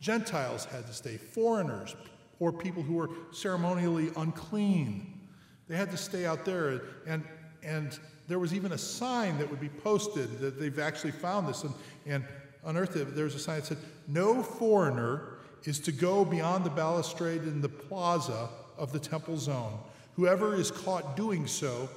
Gentiles 0.00 0.64
had 0.64 0.86
to 0.86 0.92
stay, 0.92 1.16
foreigners 1.16 1.96
or 2.40 2.52
people 2.52 2.82
who 2.82 2.94
were 2.94 3.10
ceremonially 3.30 4.10
unclean. 4.16 5.20
They 5.68 5.76
had 5.76 5.90
to 5.92 5.96
stay 5.96 6.26
out 6.26 6.44
there. 6.44 6.82
And, 7.06 7.24
and 7.62 7.98
there 8.28 8.38
was 8.38 8.52
even 8.52 8.72
a 8.72 8.78
sign 8.78 9.38
that 9.38 9.48
would 9.48 9.60
be 9.60 9.68
posted 9.68 10.40
that 10.40 10.58
they've 10.58 10.78
actually 10.78 11.12
found 11.12 11.46
this 11.46 11.62
and, 11.62 11.72
and 12.04 12.24
unearthed 12.64 12.96
it. 12.96 13.14
There 13.14 13.24
was 13.24 13.34
a 13.34 13.38
sign 13.38 13.60
that 13.60 13.66
said, 13.66 13.78
No 14.08 14.42
foreigner 14.42 15.38
is 15.64 15.78
to 15.80 15.92
go 15.92 16.24
beyond 16.24 16.64
the 16.64 16.70
balustrade 16.70 17.42
in 17.42 17.60
the 17.60 17.68
plaza 17.68 18.48
of 18.76 18.92
the 18.92 18.98
temple 18.98 19.38
zone. 19.38 19.78
Whoever 20.16 20.54
is 20.54 20.70
caught 20.70 21.16
doing 21.16 21.46
so 21.46 21.88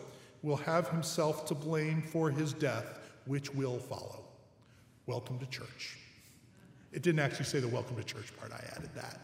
will 0.46 0.58
have 0.58 0.88
himself 0.90 1.44
to 1.48 1.56
blame 1.56 2.04
for 2.04 2.30
his 2.30 2.54
death, 2.54 3.00
which 3.26 3.52
will 3.56 3.80
follow. 3.80 4.24
Welcome 5.08 5.40
to 5.40 5.46
church. 5.48 5.98
It 6.94 7.02
didn't 7.02 7.20
actually 7.20 7.46
say 7.46 7.60
the 7.60 7.68
welcome 7.68 7.96
to 7.96 8.04
church 8.04 8.32
part, 8.38 8.52
I 8.52 8.64
added 8.76 8.92
that. 8.94 9.20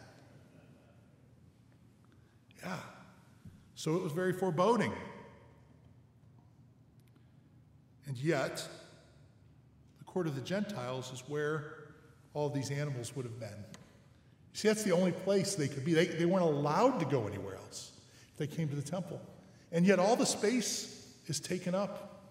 Yeah. 2.64 2.76
So 3.76 3.96
it 3.96 4.04
was 4.04 4.12
very 4.12 4.34
foreboding. 4.34 4.92
And 8.08 8.18
yet, 8.18 8.68
the 10.00 10.04
court 10.06 10.26
of 10.26 10.34
the 10.34 10.42
Gentiles 10.42 11.14
is 11.14 11.24
where 11.28 11.76
all 12.34 12.50
these 12.50 12.72
animals 12.72 13.16
would 13.16 13.26
have 13.26 13.40
been. 13.40 13.64
See, 14.54 14.68
that's 14.68 14.84
the 14.84 14.92
only 14.92 15.12
place 15.12 15.54
they 15.54 15.68
could 15.68 15.86
be. 15.86 15.94
They, 15.94 16.08
they 16.08 16.26
weren't 16.26 16.44
allowed 16.44 17.00
to 17.00 17.06
go 17.06 17.28
anywhere 17.28 17.56
else 17.58 17.92
if 18.32 18.38
they 18.38 18.48
came 18.48 18.68
to 18.70 18.76
the 18.76 18.82
temple. 18.82 19.22
And 19.72 19.86
yet 19.86 20.00
all 20.00 20.16
the 20.16 20.26
space 20.26 20.98
is 21.28 21.40
taken 21.40 21.76
up 21.76 22.22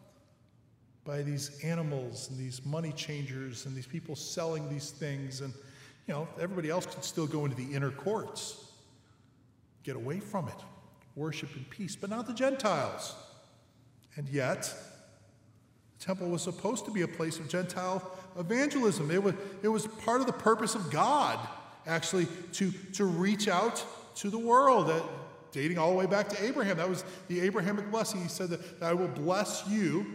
by 1.05 1.23
these 1.23 1.59
animals 1.65 2.29
and 2.31 2.39
these 2.39 2.65
money 2.65 2.93
changers 2.93 3.67
and 3.67 3.75
these 3.75 3.87
people 3.87 4.15
selling 4.15 4.69
these 4.69 4.91
things. 4.91 5.41
And, 5.41 5.53
you 6.07 6.15
know, 6.15 6.29
everybody 6.39 6.71
else 6.71 6.87
could 6.87 7.05
still 7.05 7.27
go 7.27 7.45
into 7.45 7.57
the 7.57 7.75
inner 7.75 7.91
courts, 7.91 8.73
get 9.83 9.97
away 9.97 10.21
from 10.21 10.49
it, 10.49 10.55
worship 11.17 11.55
in 11.57 11.65
peace, 11.65 11.97
but 11.97 12.11
not 12.11 12.27
the 12.27 12.35
Gentiles. 12.35 13.15
And 14.17 14.29
yet, 14.29 14.73
the 15.99 16.05
temple 16.05 16.29
was 16.29 16.43
supposed 16.43 16.85
to 16.85 16.91
be 16.91 17.03
a 17.03 17.09
place 17.09 17.39
of 17.39 17.49
Gentile 17.49 18.11
evangelism. 18.39 19.11
It 19.11 19.23
was, 19.23 19.35
it 19.63 19.69
was 19.69 19.87
part 19.87 20.21
of 20.21 20.27
the 20.27 20.33
purpose 20.33 20.75
of 20.75 20.91
God, 20.91 21.39
actually, 21.87 22.27
to, 22.53 22.71
to 22.93 23.05
reach 23.05 23.49
out 23.49 23.85
to 24.17 24.31
the 24.31 24.39
world. 24.39 24.91
Dating 25.53 25.79
all 25.79 25.91
the 25.91 25.97
way 25.97 26.07
back 26.07 26.29
to 26.29 26.45
Abraham. 26.45 26.77
That 26.77 26.89
was 26.89 27.05
the 27.29 27.41
Abrahamic 27.41 27.91
blessing. 27.91 28.23
He 28.23 28.29
said 28.29 28.51
that 28.51 28.61
I 28.83 28.93
will 28.93 29.09
bless 29.09 29.65
you, 29.69 30.07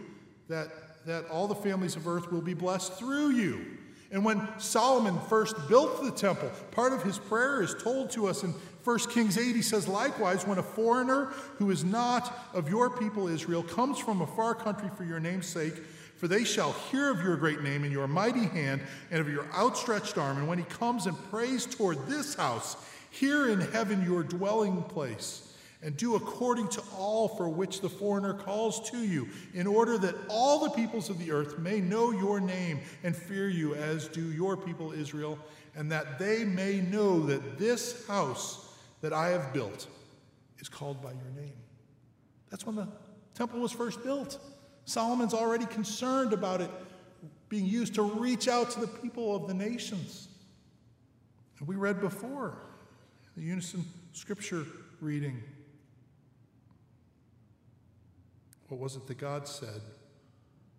that, 0.48 0.68
that 1.06 1.28
all 1.28 1.46
the 1.46 1.54
families 1.54 1.96
of 1.96 2.08
earth 2.08 2.32
will 2.32 2.40
be 2.40 2.54
blessed 2.54 2.94
through 2.94 3.30
you. 3.30 3.64
And 4.12 4.24
when 4.24 4.48
Solomon 4.58 5.18
first 5.28 5.56
built 5.68 6.02
the 6.02 6.12
temple, 6.12 6.50
part 6.70 6.92
of 6.92 7.02
his 7.02 7.18
prayer 7.18 7.60
is 7.60 7.74
told 7.74 8.10
to 8.12 8.28
us 8.28 8.44
in 8.44 8.54
1 8.84 8.98
Kings 9.10 9.36
8. 9.36 9.56
He 9.56 9.62
says, 9.62 9.88
Likewise, 9.88 10.46
when 10.46 10.58
a 10.58 10.62
foreigner 10.62 11.26
who 11.56 11.70
is 11.72 11.82
not 11.82 12.38
of 12.54 12.68
your 12.68 12.88
people 12.88 13.26
Israel 13.26 13.64
comes 13.64 13.98
from 13.98 14.22
a 14.22 14.26
far 14.26 14.54
country 14.54 14.88
for 14.96 15.02
your 15.04 15.18
name's 15.18 15.48
sake, 15.48 15.74
for 16.16 16.28
they 16.28 16.44
shall 16.44 16.72
hear 16.72 17.10
of 17.10 17.20
your 17.20 17.36
great 17.36 17.62
name 17.62 17.82
and 17.82 17.92
your 17.92 18.06
mighty 18.06 18.46
hand 18.46 18.80
and 19.10 19.20
of 19.20 19.28
your 19.28 19.52
outstretched 19.52 20.16
arm. 20.16 20.38
And 20.38 20.48
when 20.48 20.58
he 20.58 20.64
comes 20.64 21.06
and 21.06 21.16
prays 21.30 21.66
toward 21.66 22.06
this 22.06 22.36
house, 22.36 22.76
here 23.10 23.48
in 23.48 23.60
heaven 23.60 24.04
your 24.04 24.22
dwelling 24.22 24.82
place, 24.84 25.42
and 25.82 25.96
do 25.96 26.16
according 26.16 26.68
to 26.68 26.82
all 26.96 27.28
for 27.28 27.48
which 27.48 27.80
the 27.80 27.88
foreigner 27.88 28.34
calls 28.34 28.90
to 28.90 28.98
you, 28.98 29.28
in 29.54 29.66
order 29.66 29.98
that 29.98 30.14
all 30.28 30.58
the 30.60 30.70
peoples 30.70 31.10
of 31.10 31.18
the 31.18 31.30
earth 31.30 31.58
may 31.58 31.80
know 31.80 32.10
your 32.10 32.40
name 32.40 32.80
and 33.04 33.14
fear 33.14 33.48
you, 33.48 33.74
as 33.74 34.08
do 34.08 34.32
your 34.32 34.56
people 34.56 34.92
Israel, 34.92 35.38
and 35.74 35.92
that 35.92 36.18
they 36.18 36.44
may 36.44 36.80
know 36.80 37.20
that 37.26 37.58
this 37.58 38.06
house 38.06 38.74
that 39.02 39.12
I 39.12 39.28
have 39.28 39.52
built 39.52 39.86
is 40.58 40.68
called 40.68 41.02
by 41.02 41.10
your 41.10 41.30
name. 41.36 41.56
That's 42.50 42.64
when 42.64 42.76
the 42.76 42.88
temple 43.34 43.60
was 43.60 43.72
first 43.72 44.02
built. 44.02 44.38
Solomon's 44.86 45.34
already 45.34 45.66
concerned 45.66 46.32
about 46.32 46.60
it 46.60 46.70
being 47.48 47.66
used 47.66 47.94
to 47.94 48.02
reach 48.02 48.48
out 48.48 48.70
to 48.70 48.80
the 48.80 48.86
people 48.86 49.36
of 49.36 49.46
the 49.46 49.54
nations. 49.54 50.28
And 51.58 51.68
we 51.68 51.76
read 51.76 52.00
before 52.00 52.58
the 53.36 53.42
unison 53.42 53.84
scripture 54.12 54.66
reading. 55.00 55.42
What 58.68 58.80
was 58.80 58.96
it 58.96 59.06
that 59.06 59.18
God 59.18 59.46
said? 59.46 59.82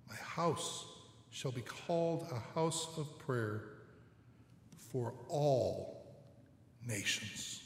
My 0.10 0.16
house 0.16 0.86
shall 1.30 1.52
be 1.52 1.62
called 1.62 2.28
a 2.32 2.60
house 2.60 2.88
of 2.98 3.20
prayer 3.20 3.64
for 4.92 5.14
all 5.30 6.04
nations. 6.86 7.62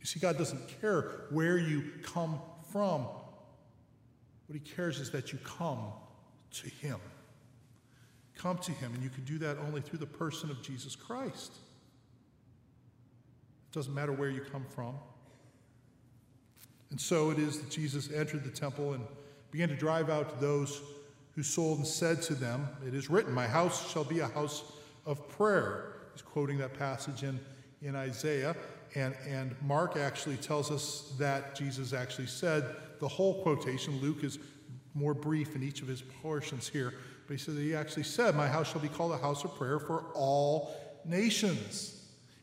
You 0.00 0.06
see, 0.06 0.18
God 0.18 0.36
doesn't 0.36 0.80
care 0.80 1.26
where 1.30 1.56
you 1.56 1.84
come 2.02 2.40
from. 2.72 3.02
What 3.02 4.54
he 4.54 4.58
cares 4.58 4.98
is 4.98 5.10
that 5.12 5.32
you 5.32 5.38
come 5.44 5.78
to 6.54 6.68
him. 6.68 6.98
Come 8.36 8.58
to 8.58 8.72
him, 8.72 8.92
and 8.92 9.02
you 9.04 9.10
can 9.10 9.22
do 9.24 9.38
that 9.38 9.58
only 9.58 9.80
through 9.80 10.00
the 10.00 10.06
person 10.06 10.50
of 10.50 10.60
Jesus 10.62 10.96
Christ. 10.96 11.52
Doesn't 13.72 13.94
matter 13.94 14.12
where 14.12 14.30
you 14.30 14.40
come 14.40 14.64
from. 14.68 14.94
And 16.90 17.00
so 17.00 17.30
it 17.30 17.38
is 17.38 17.58
that 17.58 17.70
Jesus 17.70 18.12
entered 18.12 18.44
the 18.44 18.50
temple 18.50 18.92
and 18.92 19.02
began 19.50 19.70
to 19.70 19.76
drive 19.76 20.10
out 20.10 20.40
those 20.40 20.82
who 21.34 21.42
sold 21.42 21.78
and 21.78 21.86
said 21.86 22.20
to 22.22 22.34
them, 22.34 22.68
It 22.86 22.94
is 22.94 23.08
written, 23.08 23.32
My 23.32 23.46
house 23.46 23.90
shall 23.90 24.04
be 24.04 24.20
a 24.20 24.28
house 24.28 24.62
of 25.06 25.26
prayer. 25.30 25.94
He's 26.12 26.22
quoting 26.22 26.58
that 26.58 26.78
passage 26.78 27.22
in, 27.22 27.40
in 27.80 27.96
Isaiah. 27.96 28.54
And, 28.94 29.14
and 29.26 29.54
Mark 29.62 29.96
actually 29.96 30.36
tells 30.36 30.70
us 30.70 31.14
that 31.18 31.54
Jesus 31.54 31.94
actually 31.94 32.26
said 32.26 32.76
the 33.00 33.08
whole 33.08 33.42
quotation. 33.42 33.98
Luke 34.00 34.22
is 34.22 34.38
more 34.94 35.14
brief 35.14 35.56
in 35.56 35.62
each 35.62 35.80
of 35.80 35.88
his 35.88 36.02
portions 36.02 36.68
here. 36.68 36.92
But 37.26 37.34
he 37.34 37.38
said 37.38 37.54
he 37.54 37.74
actually 37.74 38.02
said, 38.02 38.34
My 38.34 38.48
house 38.48 38.70
shall 38.70 38.82
be 38.82 38.88
called 38.88 39.12
a 39.12 39.18
house 39.18 39.44
of 39.44 39.54
prayer 39.56 39.78
for 39.78 40.04
all 40.14 40.76
nations. 41.06 42.01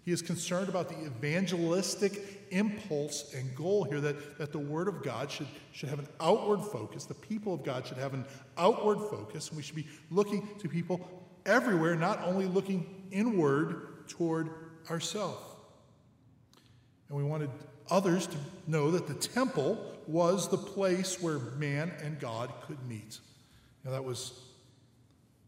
He 0.09 0.13
is 0.13 0.23
concerned 0.23 0.69
about 0.69 0.89
the 0.89 0.97
evangelistic 1.05 2.47
impulse 2.49 3.31
and 3.35 3.53
goal 3.53 3.83
here 3.83 4.01
that, 4.01 4.39
that 4.39 4.51
the 4.51 4.57
Word 4.57 4.87
of 4.87 5.03
God 5.03 5.29
should, 5.29 5.45
should 5.71 5.87
have 5.87 5.99
an 5.99 6.07
outward 6.19 6.61
focus. 6.61 7.05
The 7.05 7.13
people 7.13 7.53
of 7.53 7.63
God 7.63 7.85
should 7.85 7.99
have 7.99 8.15
an 8.15 8.25
outward 8.57 8.97
focus, 9.11 9.49
and 9.49 9.57
we 9.57 9.61
should 9.61 9.75
be 9.75 9.85
looking 10.09 10.49
to 10.61 10.67
people 10.67 11.07
everywhere, 11.45 11.95
not 11.95 12.23
only 12.23 12.47
looking 12.47 13.05
inward 13.11 14.07
toward 14.07 14.49
ourselves. 14.89 15.43
And 17.09 17.15
we 17.15 17.23
wanted 17.23 17.51
others 17.91 18.25
to 18.25 18.37
know 18.65 18.89
that 18.89 19.05
the 19.05 19.13
temple 19.13 19.77
was 20.07 20.49
the 20.49 20.57
place 20.57 21.21
where 21.21 21.37
man 21.37 21.91
and 22.01 22.19
God 22.19 22.51
could 22.65 22.83
meet. 22.87 23.19
Now, 23.85 23.91
that 23.91 24.03
was 24.03 24.41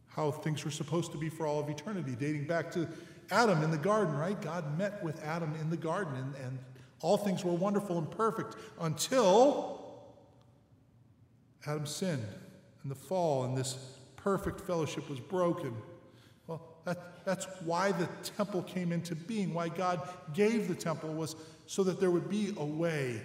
how 0.09 0.29
things 0.29 0.63
were 0.63 0.69
supposed 0.69 1.11
to 1.13 1.17
be 1.17 1.29
for 1.29 1.47
all 1.47 1.59
of 1.59 1.67
eternity, 1.67 2.15
dating 2.19 2.45
back 2.45 2.69
to 2.73 2.87
Adam 3.31 3.63
in 3.63 3.71
the 3.71 3.77
garden, 3.77 4.15
right? 4.15 4.39
God 4.41 4.77
met 4.77 5.01
with 5.03 5.23
Adam 5.23 5.55
in 5.59 5.69
the 5.69 5.77
garden, 5.77 6.13
and, 6.15 6.35
and 6.45 6.59
all 7.01 7.17
things 7.17 7.43
were 7.43 7.53
wonderful 7.53 7.97
and 7.97 8.09
perfect 8.11 8.55
until 8.79 9.81
Adam 11.65 11.85
sinned 11.85 12.25
and 12.83 12.91
the 12.91 12.95
fall, 12.95 13.43
and 13.43 13.57
this 13.57 13.77
perfect 14.15 14.59
fellowship 14.59 15.09
was 15.09 15.19
broken. 15.19 15.73
Well, 16.47 16.61
that, 16.85 17.25
that's 17.25 17.45
why 17.63 17.91
the 17.91 18.07
temple 18.35 18.63
came 18.63 18.91
into 18.91 19.15
being, 19.15 19.53
why 19.53 19.69
God 19.69 20.07
gave 20.33 20.67
the 20.67 20.75
temple 20.75 21.13
was 21.13 21.35
so 21.65 21.83
that 21.83 21.99
there 21.99 22.11
would 22.11 22.29
be 22.29 22.53
a 22.57 22.65
way 22.65 23.21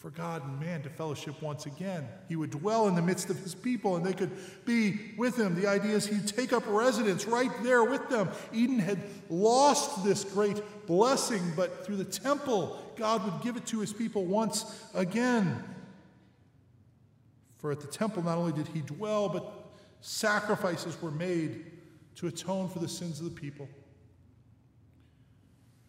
for 0.00 0.08
God 0.08 0.42
and 0.42 0.58
man 0.58 0.80
to 0.82 0.88
fellowship 0.88 1.42
once 1.42 1.66
again. 1.66 2.08
He 2.26 2.34
would 2.34 2.50
dwell 2.50 2.88
in 2.88 2.94
the 2.94 3.02
midst 3.02 3.28
of 3.28 3.38
his 3.40 3.54
people 3.54 3.96
and 3.96 4.04
they 4.04 4.14
could 4.14 4.30
be 4.64 5.12
with 5.18 5.38
him. 5.38 5.54
The 5.54 5.66
idea 5.66 5.94
is 5.94 6.06
he'd 6.06 6.26
take 6.26 6.54
up 6.54 6.62
residence 6.66 7.26
right 7.26 7.50
there 7.62 7.84
with 7.84 8.08
them. 8.08 8.30
Eden 8.50 8.78
had 8.78 8.98
lost 9.28 10.02
this 10.02 10.24
great 10.24 10.62
blessing, 10.86 11.42
but 11.54 11.84
through 11.84 11.96
the 11.96 12.04
temple, 12.04 12.82
God 12.96 13.22
would 13.26 13.42
give 13.42 13.58
it 13.58 13.66
to 13.66 13.80
his 13.80 13.92
people 13.92 14.24
once 14.24 14.64
again. 14.94 15.62
For 17.58 17.70
at 17.70 17.80
the 17.80 17.86
temple, 17.86 18.22
not 18.22 18.38
only 18.38 18.52
did 18.52 18.68
he 18.68 18.80
dwell, 18.80 19.28
but 19.28 19.52
sacrifices 20.00 21.00
were 21.02 21.10
made 21.10 21.66
to 22.16 22.26
atone 22.26 22.70
for 22.70 22.78
the 22.78 22.88
sins 22.88 23.18
of 23.18 23.26
the 23.26 23.38
people. 23.38 23.68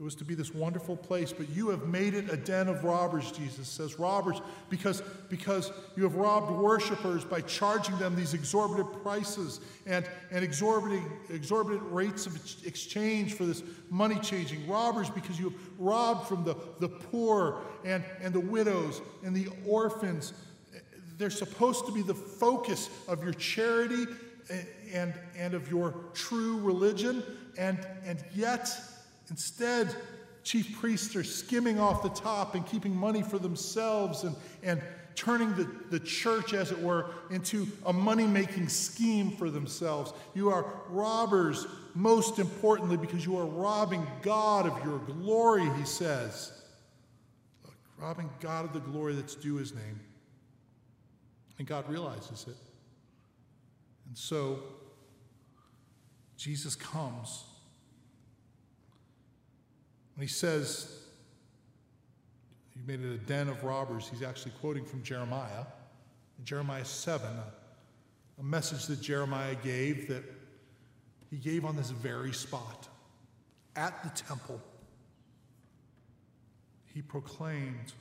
It 0.01 0.03
was 0.03 0.15
to 0.15 0.25
be 0.25 0.33
this 0.33 0.51
wonderful 0.51 0.97
place, 0.97 1.31
but 1.31 1.47
you 1.49 1.69
have 1.69 1.87
made 1.87 2.15
it 2.15 2.33
a 2.33 2.35
den 2.35 2.67
of 2.67 2.83
robbers, 2.83 3.31
Jesus 3.31 3.67
says. 3.67 3.99
Robbers, 3.99 4.41
because, 4.67 5.03
because 5.29 5.71
you 5.95 6.01
have 6.01 6.15
robbed 6.15 6.49
worshipers 6.49 7.23
by 7.23 7.41
charging 7.41 7.95
them 7.99 8.15
these 8.15 8.33
exorbitant 8.33 9.03
prices 9.03 9.59
and, 9.85 10.09
and 10.31 10.43
exorbitant, 10.43 11.05
exorbitant 11.29 11.83
rates 11.91 12.25
of 12.25 12.35
exchange 12.65 13.35
for 13.35 13.45
this 13.45 13.61
money 13.91 14.17
changing. 14.21 14.67
Robbers, 14.67 15.07
because 15.11 15.37
you 15.37 15.51
have 15.51 15.59
robbed 15.77 16.27
from 16.27 16.43
the, 16.45 16.55
the 16.79 16.89
poor 16.89 17.61
and, 17.85 18.03
and 18.23 18.33
the 18.33 18.39
widows 18.39 19.03
and 19.23 19.35
the 19.35 19.49
orphans. 19.67 20.33
They're 21.19 21.29
supposed 21.29 21.85
to 21.85 21.91
be 21.91 22.01
the 22.01 22.15
focus 22.15 22.89
of 23.07 23.23
your 23.23 23.33
charity 23.33 24.07
eh, 24.49 24.63
and, 24.93 25.13
and 25.37 25.53
of 25.53 25.69
your 25.69 25.93
true 26.15 26.57
religion, 26.57 27.21
and, 27.55 27.77
and 28.03 28.17
yet, 28.33 28.67
Instead, 29.31 29.95
chief 30.43 30.77
priests 30.79 31.15
are 31.15 31.23
skimming 31.23 31.79
off 31.79 32.03
the 32.03 32.09
top 32.09 32.53
and 32.53 32.67
keeping 32.67 32.93
money 32.93 33.23
for 33.23 33.39
themselves 33.39 34.23
and, 34.23 34.35
and 34.61 34.83
turning 35.15 35.53
the, 35.55 35.63
the 35.89 35.99
church, 36.01 36.53
as 36.53 36.69
it 36.69 36.79
were, 36.79 37.11
into 37.31 37.65
a 37.85 37.93
money 37.93 38.27
making 38.27 38.67
scheme 38.67 39.31
for 39.31 39.49
themselves. 39.49 40.11
You 40.33 40.49
are 40.49 40.65
robbers, 40.89 41.65
most 41.95 42.39
importantly, 42.39 42.97
because 42.97 43.25
you 43.25 43.37
are 43.37 43.45
robbing 43.45 44.05
God 44.21 44.65
of 44.65 44.83
your 44.83 44.99
glory, 44.99 45.69
he 45.77 45.85
says. 45.85 46.51
Look, 47.63 47.75
robbing 47.97 48.29
God 48.41 48.65
of 48.65 48.73
the 48.73 48.79
glory 48.79 49.15
that's 49.15 49.35
due 49.35 49.55
his 49.55 49.73
name. 49.73 50.01
And 51.57 51.65
God 51.65 51.89
realizes 51.89 52.47
it. 52.49 52.57
And 54.09 54.17
so, 54.17 54.59
Jesus 56.35 56.75
comes 56.75 57.45
when 60.15 60.27
he 60.27 60.31
says, 60.31 60.99
You 62.75 62.81
made 62.85 63.01
it 63.01 63.13
a 63.13 63.17
den 63.17 63.49
of 63.49 63.63
robbers, 63.63 64.09
he's 64.09 64.23
actually 64.23 64.53
quoting 64.59 64.85
from 64.85 65.03
Jeremiah. 65.03 65.65
In 66.39 66.45
Jeremiah 66.45 66.85
7, 66.85 67.27
a, 67.27 67.43
a 68.39 68.43
message 68.43 68.85
that 68.87 69.01
Jeremiah 69.01 69.55
gave 69.55 70.07
that 70.07 70.23
he 71.29 71.37
gave 71.37 71.63
on 71.63 71.77
this 71.77 71.91
very 71.91 72.33
spot 72.33 72.89
at 73.75 74.03
the 74.03 74.09
temple. 74.09 74.59
He 76.93 77.01
proclaimed 77.01 77.93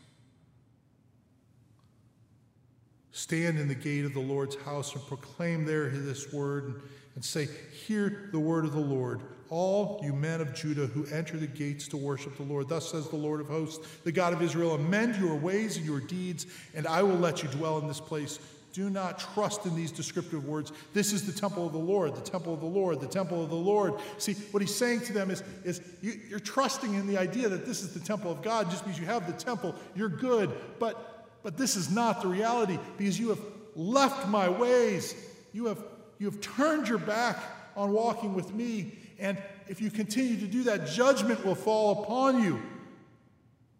stand 3.12 3.58
in 3.58 3.68
the 3.68 3.74
gate 3.74 4.04
of 4.04 4.14
the 4.14 4.20
Lord's 4.20 4.56
house 4.56 4.94
and 4.94 5.06
proclaim 5.06 5.64
there 5.64 5.88
this 5.88 6.32
word 6.32 6.82
and, 7.14 7.24
say, 7.24 7.48
Hear 7.86 8.28
the 8.32 8.38
word 8.38 8.64
of 8.64 8.72
the 8.72 8.80
Lord, 8.80 9.20
all 9.48 10.00
you 10.02 10.12
men 10.12 10.40
of 10.40 10.54
Judah 10.54 10.86
who 10.86 11.04
enter 11.06 11.36
the 11.36 11.46
gates 11.46 11.88
to 11.88 11.96
worship 11.96 12.36
the 12.36 12.44
Lord. 12.44 12.68
Thus 12.68 12.90
says 12.90 13.08
the 13.08 13.16
Lord 13.16 13.40
of 13.40 13.48
hosts, 13.48 13.86
the 14.04 14.12
God 14.12 14.32
of 14.32 14.42
Israel 14.42 14.74
Amend 14.74 15.16
your 15.16 15.34
ways 15.34 15.76
and 15.76 15.84
your 15.84 16.00
deeds, 16.00 16.46
and 16.74 16.86
I 16.86 17.02
will 17.02 17.16
let 17.16 17.42
you 17.42 17.48
dwell 17.48 17.78
in 17.78 17.88
this 17.88 18.00
place. 18.00 18.38
Do 18.72 18.88
not 18.88 19.18
trust 19.18 19.66
in 19.66 19.74
these 19.74 19.90
descriptive 19.90 20.46
words. 20.46 20.72
This 20.94 21.12
is 21.12 21.26
the 21.26 21.38
temple 21.38 21.66
of 21.66 21.72
the 21.72 21.78
Lord, 21.78 22.14
the 22.14 22.20
temple 22.20 22.54
of 22.54 22.60
the 22.60 22.66
Lord, 22.66 23.00
the 23.00 23.08
temple 23.08 23.42
of 23.42 23.50
the 23.50 23.56
Lord. 23.56 23.94
See, 24.18 24.34
what 24.52 24.60
he's 24.60 24.74
saying 24.74 25.00
to 25.02 25.12
them 25.12 25.30
is, 25.30 25.42
is 25.64 25.80
you, 26.00 26.12
you're 26.28 26.38
trusting 26.38 26.94
in 26.94 27.08
the 27.08 27.18
idea 27.18 27.48
that 27.48 27.66
this 27.66 27.82
is 27.82 27.92
the 27.92 28.00
temple 28.00 28.30
of 28.30 28.42
God. 28.42 28.70
Just 28.70 28.84
because 28.84 29.00
you 29.00 29.06
have 29.06 29.26
the 29.26 29.32
temple, 29.32 29.74
you're 29.96 30.08
good. 30.08 30.52
But, 30.78 31.26
but 31.42 31.56
this 31.56 31.74
is 31.74 31.90
not 31.90 32.22
the 32.22 32.28
reality 32.28 32.78
because 32.96 33.18
you 33.18 33.30
have 33.30 33.40
left 33.74 34.28
my 34.28 34.48
ways. 34.48 35.16
You 35.52 35.66
have, 35.66 35.82
you 36.20 36.26
have 36.26 36.40
turned 36.40 36.86
your 36.88 36.98
back 36.98 37.38
on 37.76 37.90
walking 37.90 38.34
with 38.34 38.54
me. 38.54 38.92
And 39.18 39.36
if 39.66 39.80
you 39.80 39.90
continue 39.90 40.38
to 40.38 40.46
do 40.46 40.62
that, 40.64 40.86
judgment 40.86 41.44
will 41.44 41.56
fall 41.56 42.02
upon 42.02 42.42
you. 42.42 42.62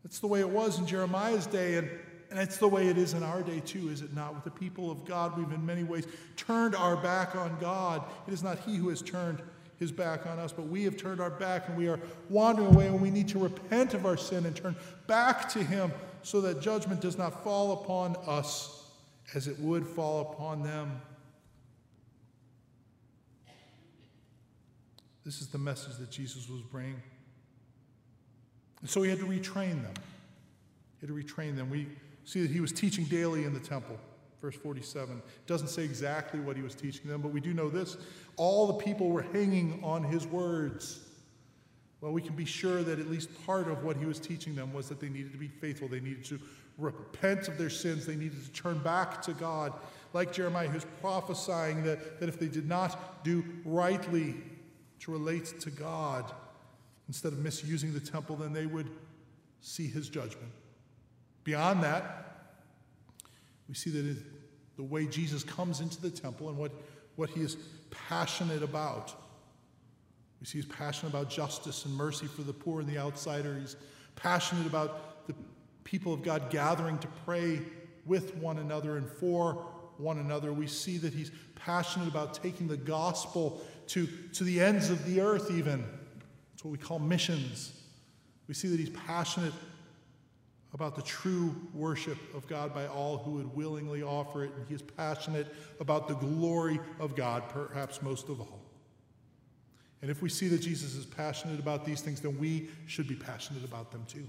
That's 0.02 0.18
the 0.18 0.26
way 0.26 0.40
it 0.40 0.50
was 0.50 0.80
in 0.80 0.86
Jeremiah's 0.86 1.46
day. 1.46 1.76
And 1.76 1.88
and 2.30 2.38
it's 2.38 2.58
the 2.58 2.68
way 2.68 2.86
it 2.86 2.96
is 2.96 3.14
in 3.14 3.24
our 3.24 3.42
day, 3.42 3.58
too, 3.58 3.88
is 3.88 4.02
it 4.02 4.14
not? 4.14 4.34
With 4.34 4.44
the 4.44 4.52
people 4.52 4.88
of 4.88 5.04
God, 5.04 5.36
we've 5.36 5.50
in 5.50 5.66
many 5.66 5.82
ways 5.82 6.06
turned 6.36 6.76
our 6.76 6.96
back 6.96 7.34
on 7.34 7.58
God. 7.60 8.04
It 8.28 8.32
is 8.32 8.44
not 8.44 8.60
He 8.60 8.76
who 8.76 8.88
has 8.90 9.02
turned 9.02 9.42
his 9.80 9.90
back 9.90 10.26
on 10.26 10.38
us, 10.38 10.52
but 10.52 10.68
we 10.68 10.84
have 10.84 10.98
turned 10.98 11.22
our 11.22 11.30
back 11.30 11.66
and 11.66 11.76
we 11.76 11.88
are 11.88 11.98
wandering 12.28 12.68
away, 12.68 12.86
and 12.86 13.00
we 13.00 13.10
need 13.10 13.28
to 13.28 13.38
repent 13.38 13.94
of 13.94 14.04
our 14.04 14.16
sin 14.16 14.44
and 14.44 14.54
turn 14.54 14.76
back 15.06 15.48
to 15.48 15.64
Him 15.64 15.90
so 16.22 16.42
that 16.42 16.60
judgment 16.60 17.00
does 17.00 17.16
not 17.16 17.42
fall 17.42 17.72
upon 17.72 18.14
us 18.26 18.84
as 19.34 19.48
it 19.48 19.58
would 19.58 19.86
fall 19.86 20.20
upon 20.32 20.62
them. 20.62 21.00
This 25.30 25.40
is 25.40 25.46
the 25.46 25.58
message 25.58 25.96
that 25.98 26.10
Jesus 26.10 26.48
was 26.48 26.60
bringing. 26.60 27.00
And 28.80 28.90
so 28.90 29.00
he 29.02 29.10
had 29.10 29.20
to 29.20 29.26
retrain 29.26 29.80
them. 29.80 29.94
He 30.98 31.06
had 31.06 31.08
to 31.08 31.14
retrain 31.14 31.54
them. 31.54 31.70
We 31.70 31.86
see 32.24 32.42
that 32.42 32.50
he 32.50 32.60
was 32.60 32.72
teaching 32.72 33.04
daily 33.04 33.44
in 33.44 33.54
the 33.54 33.60
temple. 33.60 33.96
Verse 34.42 34.56
47 34.56 35.22
doesn't 35.46 35.68
say 35.68 35.84
exactly 35.84 36.40
what 36.40 36.56
he 36.56 36.62
was 36.62 36.74
teaching 36.74 37.08
them, 37.08 37.20
but 37.20 37.28
we 37.28 37.40
do 37.40 37.54
know 37.54 37.68
this. 37.68 37.96
All 38.38 38.66
the 38.66 38.84
people 38.84 39.10
were 39.10 39.22
hanging 39.22 39.78
on 39.84 40.02
his 40.02 40.26
words. 40.26 40.98
Well, 42.00 42.10
we 42.10 42.22
can 42.22 42.34
be 42.34 42.44
sure 42.44 42.82
that 42.82 42.98
at 42.98 43.08
least 43.08 43.28
part 43.46 43.68
of 43.68 43.84
what 43.84 43.96
he 43.96 44.06
was 44.06 44.18
teaching 44.18 44.56
them 44.56 44.72
was 44.72 44.88
that 44.88 44.98
they 44.98 45.08
needed 45.08 45.30
to 45.30 45.38
be 45.38 45.46
faithful. 45.46 45.86
They 45.86 46.00
needed 46.00 46.24
to 46.24 46.40
repent 46.76 47.46
of 47.46 47.56
their 47.56 47.70
sins. 47.70 48.04
They 48.04 48.16
needed 48.16 48.44
to 48.44 48.50
turn 48.50 48.78
back 48.78 49.22
to 49.22 49.32
God. 49.32 49.74
Like 50.12 50.32
Jeremiah, 50.32 50.66
who's 50.66 50.86
prophesying 51.00 51.84
that, 51.84 52.18
that 52.18 52.28
if 52.28 52.40
they 52.40 52.48
did 52.48 52.66
not 52.66 53.22
do 53.22 53.44
rightly 53.64 54.34
to 55.00 55.12
relate 55.12 55.60
to 55.60 55.70
God, 55.70 56.30
instead 57.08 57.32
of 57.32 57.38
misusing 57.38 57.92
the 57.92 58.00
temple, 58.00 58.36
then 58.36 58.52
they 58.52 58.66
would 58.66 58.90
see 59.60 59.86
his 59.86 60.08
judgment. 60.08 60.52
Beyond 61.44 61.82
that, 61.82 62.54
we 63.68 63.74
see 63.74 63.90
that 63.90 64.16
the 64.76 64.82
way 64.82 65.06
Jesus 65.06 65.42
comes 65.42 65.80
into 65.80 66.00
the 66.00 66.10
temple 66.10 66.48
and 66.48 66.58
what, 66.58 66.72
what 67.16 67.30
he 67.30 67.40
is 67.40 67.56
passionate 67.90 68.62
about. 68.62 69.14
We 70.40 70.46
see 70.46 70.58
he's 70.58 70.66
passionate 70.66 71.10
about 71.10 71.28
justice 71.28 71.84
and 71.84 71.94
mercy 71.94 72.26
for 72.26 72.42
the 72.42 72.52
poor 72.52 72.80
and 72.80 72.88
the 72.88 72.98
outsider. 72.98 73.58
He's 73.58 73.76
passionate 74.16 74.66
about 74.66 75.26
the 75.26 75.34
people 75.84 76.14
of 76.14 76.22
God 76.22 76.50
gathering 76.50 76.98
to 76.98 77.08
pray 77.24 77.60
with 78.06 78.36
one 78.36 78.58
another 78.58 78.96
and 78.96 79.08
for 79.08 79.66
one 79.98 80.18
another. 80.18 80.52
We 80.52 80.66
see 80.66 80.96
that 80.98 81.12
he's 81.12 81.30
passionate 81.54 82.08
about 82.08 82.34
taking 82.34 82.68
the 82.68 82.76
gospel 82.76 83.60
to, 83.90 84.06
to 84.34 84.44
the 84.44 84.60
ends 84.60 84.88
of 84.88 85.04
the 85.04 85.20
earth, 85.20 85.50
even. 85.50 85.84
That's 86.52 86.64
what 86.64 86.70
we 86.70 86.78
call 86.78 87.00
missions. 87.00 87.72
We 88.46 88.54
see 88.54 88.68
that 88.68 88.78
he's 88.78 88.90
passionate 88.90 89.52
about 90.72 90.94
the 90.94 91.02
true 91.02 91.56
worship 91.74 92.18
of 92.34 92.46
God 92.46 92.72
by 92.72 92.86
all 92.86 93.18
who 93.18 93.32
would 93.32 93.56
willingly 93.56 94.02
offer 94.02 94.44
it, 94.44 94.52
and 94.56 94.66
he 94.68 94.74
is 94.74 94.82
passionate 94.82 95.52
about 95.80 96.06
the 96.06 96.14
glory 96.14 96.78
of 97.00 97.16
God, 97.16 97.48
perhaps 97.48 98.00
most 98.00 98.28
of 98.28 98.40
all. 98.40 98.60
And 100.02 100.10
if 100.10 100.22
we 100.22 100.28
see 100.28 100.46
that 100.48 100.60
Jesus 100.60 100.94
is 100.94 101.04
passionate 101.04 101.58
about 101.58 101.84
these 101.84 102.00
things, 102.00 102.20
then 102.20 102.38
we 102.38 102.70
should 102.86 103.08
be 103.08 103.16
passionate 103.16 103.64
about 103.64 103.90
them 103.90 104.04
too. 104.08 104.26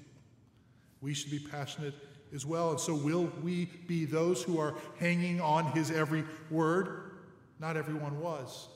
We 1.01 1.13
should 1.13 1.31
be 1.31 1.39
passionate 1.39 1.93
as 2.33 2.45
well. 2.47 2.71
And 2.71 2.79
so, 2.79 2.95
will 2.95 3.31
we 3.43 3.65
be 3.85 4.05
those 4.05 4.41
who 4.41 4.59
are 4.59 4.73
hanging 4.99 5.39
on 5.39 5.65
his 5.71 5.91
every 5.91 6.23
word? 6.49 7.11
Not 7.59 7.77
everyone 7.77 8.19
was. 8.19 8.67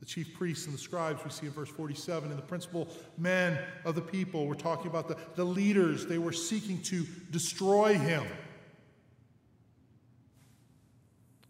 The 0.00 0.06
chief 0.06 0.34
priests 0.34 0.66
and 0.66 0.74
the 0.74 0.78
scribes, 0.78 1.24
we 1.24 1.30
see 1.30 1.46
in 1.46 1.52
verse 1.52 1.68
47, 1.68 2.30
and 2.30 2.38
the 2.38 2.42
principal 2.42 2.88
men 3.16 3.58
of 3.84 3.94
the 3.94 4.00
people, 4.00 4.46
we're 4.46 4.54
talking 4.54 4.86
about 4.86 5.08
the, 5.08 5.16
the 5.34 5.44
leaders, 5.44 6.06
they 6.06 6.18
were 6.18 6.32
seeking 6.32 6.80
to 6.82 7.04
destroy 7.30 7.94
him. 7.94 8.24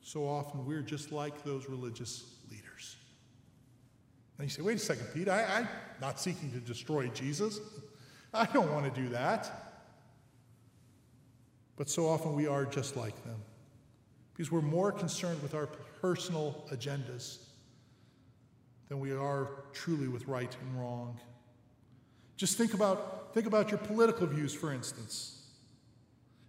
So 0.02 0.26
often 0.26 0.64
we're 0.64 0.80
just 0.80 1.12
like 1.12 1.44
those 1.44 1.68
religious 1.68 2.24
leaders. 2.50 2.96
And 4.38 4.46
you 4.46 4.50
say, 4.50 4.62
wait 4.62 4.76
a 4.76 4.80
second, 4.80 5.06
Pete, 5.12 5.28
I, 5.28 5.44
I'm 5.44 5.68
not 6.00 6.18
seeking 6.18 6.50
to 6.52 6.60
destroy 6.60 7.08
Jesus. 7.08 7.60
I 8.32 8.46
don't 8.46 8.72
want 8.72 8.92
to 8.92 9.00
do 9.02 9.10
that. 9.10 9.68
But 11.76 11.90
so 11.90 12.08
often 12.08 12.34
we 12.34 12.46
are 12.46 12.64
just 12.64 12.96
like 12.96 13.22
them 13.24 13.36
because 14.32 14.50
we're 14.50 14.62
more 14.62 14.92
concerned 14.92 15.42
with 15.42 15.54
our 15.54 15.66
personal 16.00 16.64
agendas 16.72 17.38
than 18.88 19.00
we 19.00 19.12
are 19.12 19.50
truly 19.72 20.08
with 20.08 20.26
right 20.26 20.56
and 20.60 20.80
wrong. 20.80 21.18
Just 22.36 22.56
think 22.56 22.74
about, 22.74 23.34
think 23.34 23.46
about 23.46 23.70
your 23.70 23.78
political 23.78 24.26
views, 24.26 24.54
for 24.54 24.72
instance, 24.72 25.42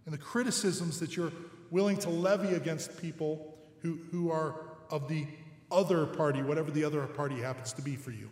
and 0.06 0.14
the 0.14 0.18
criticisms 0.18 0.98
that 1.00 1.16
you're 1.16 1.32
willing 1.70 1.96
to 1.98 2.10
levy 2.10 2.54
against 2.54 3.00
people 3.00 3.58
who, 3.80 3.98
who 4.10 4.30
are 4.30 4.54
of 4.90 5.08
the 5.08 5.26
other 5.70 6.06
party, 6.06 6.42
whatever 6.42 6.70
the 6.70 6.84
other 6.84 7.06
party 7.06 7.36
happens 7.40 7.72
to 7.74 7.82
be 7.82 7.96
for 7.96 8.10
you. 8.10 8.28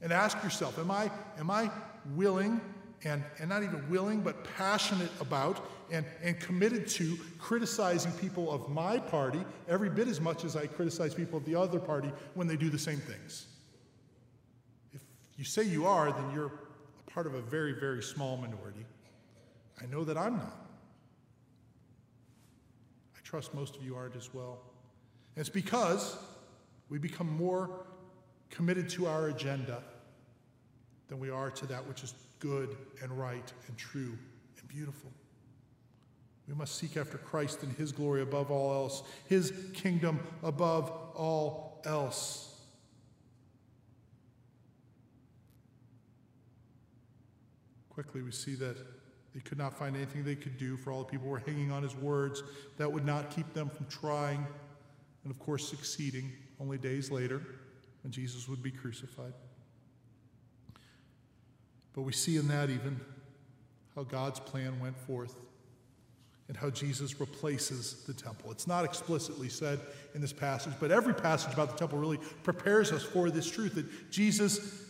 And 0.00 0.12
ask 0.12 0.42
yourself, 0.42 0.78
am 0.78 0.90
I, 0.90 1.10
am 1.38 1.50
I 1.50 1.70
willing 2.14 2.60
and, 3.04 3.22
and 3.38 3.48
not 3.48 3.62
even 3.62 3.88
willing, 3.90 4.20
but 4.20 4.44
passionate 4.56 5.10
about 5.20 5.68
and, 5.90 6.06
and 6.22 6.38
committed 6.40 6.88
to 6.88 7.18
criticizing 7.38 8.12
people 8.12 8.50
of 8.50 8.68
my 8.68 8.98
party 8.98 9.44
every 9.68 9.90
bit 9.90 10.08
as 10.08 10.20
much 10.20 10.44
as 10.44 10.56
I 10.56 10.66
criticize 10.66 11.14
people 11.14 11.38
of 11.38 11.44
the 11.44 11.54
other 11.54 11.78
party 11.78 12.10
when 12.34 12.46
they 12.46 12.56
do 12.56 12.70
the 12.70 12.78
same 12.78 12.98
things. 12.98 13.46
If 14.92 15.02
you 15.36 15.44
say 15.44 15.62
you 15.64 15.86
are, 15.86 16.12
then 16.12 16.30
you're 16.32 16.52
part 17.06 17.26
of 17.26 17.34
a 17.34 17.40
very, 17.40 17.72
very 17.72 18.02
small 18.02 18.36
minority. 18.36 18.86
I 19.82 19.86
know 19.86 20.04
that 20.04 20.16
I'm 20.16 20.36
not. 20.36 20.66
I 23.16 23.20
trust 23.22 23.54
most 23.54 23.76
of 23.76 23.82
you 23.82 23.96
aren't 23.96 24.16
as 24.16 24.32
well. 24.32 24.60
And 25.36 25.40
it's 25.40 25.48
because 25.48 26.16
we 26.88 26.98
become 26.98 27.28
more 27.36 27.86
committed 28.50 28.88
to 28.90 29.06
our 29.06 29.28
agenda 29.28 29.82
than 31.08 31.18
we 31.18 31.30
are 31.30 31.50
to 31.50 31.66
that 31.66 31.86
which 31.86 32.02
is 32.02 32.14
good 32.38 32.76
and 33.02 33.12
right 33.18 33.52
and 33.68 33.76
true 33.76 34.16
and 34.58 34.68
beautiful. 34.68 35.10
We 36.48 36.54
must 36.54 36.76
seek 36.76 36.96
after 36.96 37.16
Christ 37.16 37.62
and 37.62 37.72
His 37.76 37.92
glory 37.92 38.22
above 38.22 38.50
all 38.50 38.72
else, 38.72 39.02
His 39.26 39.52
kingdom 39.72 40.20
above 40.42 40.90
all 41.14 41.82
else. 41.84 42.50
Quickly, 47.88 48.22
we 48.22 48.32
see 48.32 48.54
that 48.56 48.76
they 49.34 49.40
could 49.40 49.58
not 49.58 49.76
find 49.76 49.96
anything 49.96 50.22
they 50.24 50.34
could 50.34 50.58
do, 50.58 50.76
for 50.76 50.92
all 50.92 51.00
the 51.00 51.04
people 51.10 51.28
were 51.28 51.38
hanging 51.38 51.72
on 51.72 51.82
His 51.82 51.94
words. 51.96 52.42
That 52.76 52.92
would 52.92 53.04
not 53.04 53.30
keep 53.30 53.52
them 53.54 53.68
from 53.68 53.86
trying 53.86 54.46
and, 55.24 55.30
of 55.30 55.38
course, 55.38 55.66
succeeding 55.66 56.30
only 56.60 56.76
days 56.76 57.10
later 57.10 57.40
when 58.02 58.12
Jesus 58.12 58.48
would 58.48 58.62
be 58.62 58.70
crucified. 58.70 59.32
But 61.94 62.02
we 62.02 62.12
see 62.12 62.36
in 62.36 62.48
that 62.48 62.70
even 62.70 63.00
how 63.94 64.02
God's 64.02 64.40
plan 64.40 64.80
went 64.80 64.96
forth 64.96 65.34
and 66.48 66.56
how 66.56 66.68
Jesus 66.68 67.20
replaces 67.20 68.04
the 68.04 68.12
temple. 68.12 68.50
It's 68.50 68.66
not 68.66 68.84
explicitly 68.84 69.48
said 69.48 69.80
in 70.14 70.20
this 70.20 70.32
passage, 70.32 70.74
but 70.78 70.90
every 70.90 71.14
passage 71.14 71.54
about 71.54 71.70
the 71.70 71.78
temple 71.78 71.98
really 71.98 72.18
prepares 72.42 72.92
us 72.92 73.02
for 73.02 73.30
this 73.30 73.50
truth 73.50 73.74
that 73.76 74.10
Jesus 74.10 74.84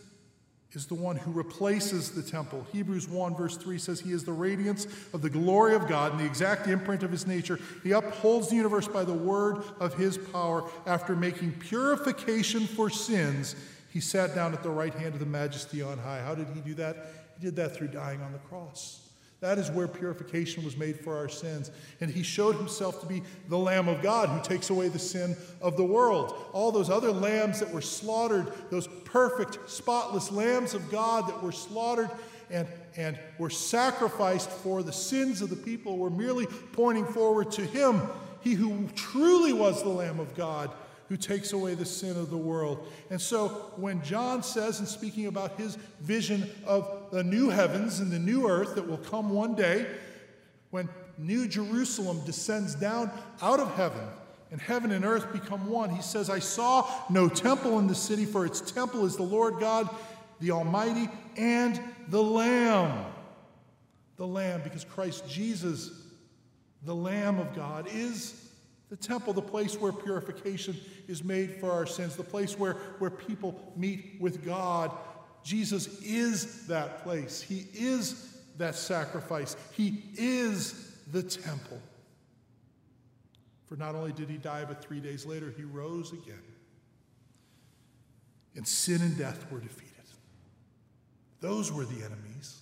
is 0.73 0.85
the 0.85 0.95
one 0.95 1.15
who 1.15 1.31
replaces 1.31 2.11
the 2.11 2.21
temple. 2.21 2.65
Hebrews 2.73 3.07
1, 3.07 3.35
verse 3.35 3.55
3 3.55 3.77
says, 3.77 4.01
He 4.01 4.11
is 4.11 4.25
the 4.25 4.33
radiance 4.33 4.85
of 5.13 5.21
the 5.21 5.29
glory 5.29 5.73
of 5.73 5.87
God 5.87 6.11
and 6.11 6.19
the 6.19 6.25
exact 6.25 6.67
imprint 6.67 7.03
of 7.03 7.11
His 7.11 7.25
nature. 7.25 7.59
He 7.83 7.91
upholds 7.91 8.49
the 8.49 8.55
universe 8.55 8.87
by 8.87 9.05
the 9.05 9.13
word 9.13 9.63
of 9.79 9.93
His 9.93 10.17
power. 10.17 10.69
After 10.85 11.15
making 11.15 11.53
purification 11.53 12.67
for 12.67 12.89
sins, 12.89 13.55
He 13.95 14.01
sat 14.01 14.35
down 14.35 14.51
at 14.51 14.61
the 14.61 14.69
right 14.69 14.93
hand 14.93 15.13
of 15.13 15.21
the 15.21 15.25
majesty 15.25 15.81
on 15.81 15.97
high. 15.97 16.19
How 16.19 16.35
did 16.35 16.47
He 16.53 16.59
do 16.59 16.73
that? 16.73 16.97
He 17.39 17.45
did 17.45 17.55
that 17.55 17.77
through 17.77 17.87
dying 17.87 18.21
on 18.21 18.33
the 18.33 18.39
cross. 18.39 19.07
That 19.39 19.57
is 19.57 19.71
where 19.71 19.87
purification 19.87 20.65
was 20.65 20.75
made 20.75 20.99
for 20.99 21.15
our 21.15 21.29
sins. 21.29 21.71
And 22.01 22.11
he 22.11 22.21
showed 22.21 22.55
himself 22.55 22.99
to 22.99 23.05
be 23.05 23.23
the 23.47 23.57
Lamb 23.57 23.87
of 23.87 24.01
God 24.01 24.27
who 24.27 24.41
takes 24.41 24.69
away 24.69 24.89
the 24.89 24.99
sin 24.99 25.37
of 25.61 25.77
the 25.77 25.85
world. 25.85 26.35
All 26.51 26.73
those 26.73 26.89
other 26.89 27.11
lambs 27.11 27.61
that 27.61 27.73
were 27.73 27.79
slaughtered, 27.79 28.51
those 28.69 28.87
perfect, 29.05 29.69
spotless 29.69 30.29
lambs 30.29 30.73
of 30.73 30.91
God 30.91 31.29
that 31.29 31.41
were 31.41 31.53
slaughtered 31.53 32.09
and, 32.51 32.67
and 32.97 33.17
were 33.37 33.49
sacrificed 33.49 34.49
for 34.49 34.83
the 34.83 34.91
sins 34.91 35.41
of 35.41 35.49
the 35.49 35.55
people, 35.55 35.97
were 35.97 36.09
merely 36.09 36.47
pointing 36.73 37.05
forward 37.05 37.49
to 37.51 37.61
him, 37.61 38.01
he 38.41 38.55
who 38.55 38.89
truly 38.95 39.53
was 39.53 39.83
the 39.83 39.89
Lamb 39.89 40.19
of 40.19 40.35
God 40.35 40.69
who 41.07 41.17
takes 41.17 41.53
away 41.53 41.75
the 41.75 41.85
sin 41.85 42.17
of 42.17 42.29
the 42.29 42.37
world. 42.37 42.87
And 43.09 43.21
so 43.21 43.49
when 43.75 44.03
John 44.03 44.41
says, 44.41 44.79
in 44.79 44.85
speaking 44.85 45.27
about 45.27 45.57
his 45.59 45.75
vision 46.01 46.49
of 46.65 47.09
the 47.11 47.23
new 47.23 47.49
heavens 47.49 47.99
and 47.99 48.11
the 48.11 48.19
new 48.19 48.49
earth 48.49 48.75
that 48.75 48.87
will 48.87 48.97
come 48.97 49.29
one 49.29 49.53
day, 49.53 49.85
when 50.71 50.89
New 51.17 51.47
Jerusalem 51.47 52.21
descends 52.25 52.75
down 52.75 53.11
out 53.41 53.59
of 53.59 53.73
heaven 53.75 54.07
and 54.51 54.59
heaven 54.59 54.91
and 54.91 55.05
earth 55.05 55.31
become 55.31 55.67
one, 55.69 55.89
he 55.89 56.01
says, 56.01 56.29
I 56.29 56.39
saw 56.39 56.89
no 57.09 57.29
temple 57.29 57.79
in 57.79 57.87
the 57.87 57.95
city, 57.95 58.25
for 58.25 58.45
its 58.45 58.59
temple 58.59 59.05
is 59.05 59.15
the 59.15 59.23
Lord 59.23 59.59
God, 59.59 59.89
the 60.39 60.51
Almighty, 60.51 61.09
and 61.37 61.79
the 62.09 62.21
Lamb. 62.21 63.05
The 64.17 64.27
Lamb, 64.27 64.61
because 64.63 64.85
Christ 64.85 65.27
Jesus, 65.29 65.91
the 66.83 66.95
Lamb 66.95 67.39
of 67.39 67.55
God, 67.55 67.87
is 67.91 68.44
the 68.89 68.95
temple, 68.95 69.33
the 69.33 69.41
place 69.41 69.79
where 69.79 69.91
purification 69.91 70.75
is 71.07 71.23
made 71.23 71.55
for 71.59 71.71
our 71.71 71.85
sins, 71.85 72.15
the 72.15 72.23
place 72.23 72.57
where, 72.57 72.73
where 72.99 73.09
people 73.09 73.73
meet 73.75 74.17
with 74.19 74.45
God. 74.45 74.91
Jesus 75.43 76.01
is 76.01 76.67
that 76.67 77.03
place. 77.03 77.41
He 77.41 77.67
is 77.73 78.37
that 78.57 78.75
sacrifice. 78.75 79.55
He 79.71 80.03
is 80.17 80.95
the 81.11 81.23
temple. 81.23 81.79
For 83.65 83.75
not 83.75 83.95
only 83.95 84.11
did 84.11 84.29
he 84.29 84.37
die, 84.37 84.65
but 84.65 84.83
three 84.83 84.99
days 84.99 85.25
later 85.25 85.53
he 85.55 85.63
rose 85.63 86.13
again. 86.13 86.41
And 88.55 88.67
sin 88.67 89.01
and 89.01 89.17
death 89.17 89.51
were 89.51 89.59
defeated. 89.59 89.85
Those 91.41 91.71
were 91.71 91.85
the 91.85 92.03
enemies 92.03 92.61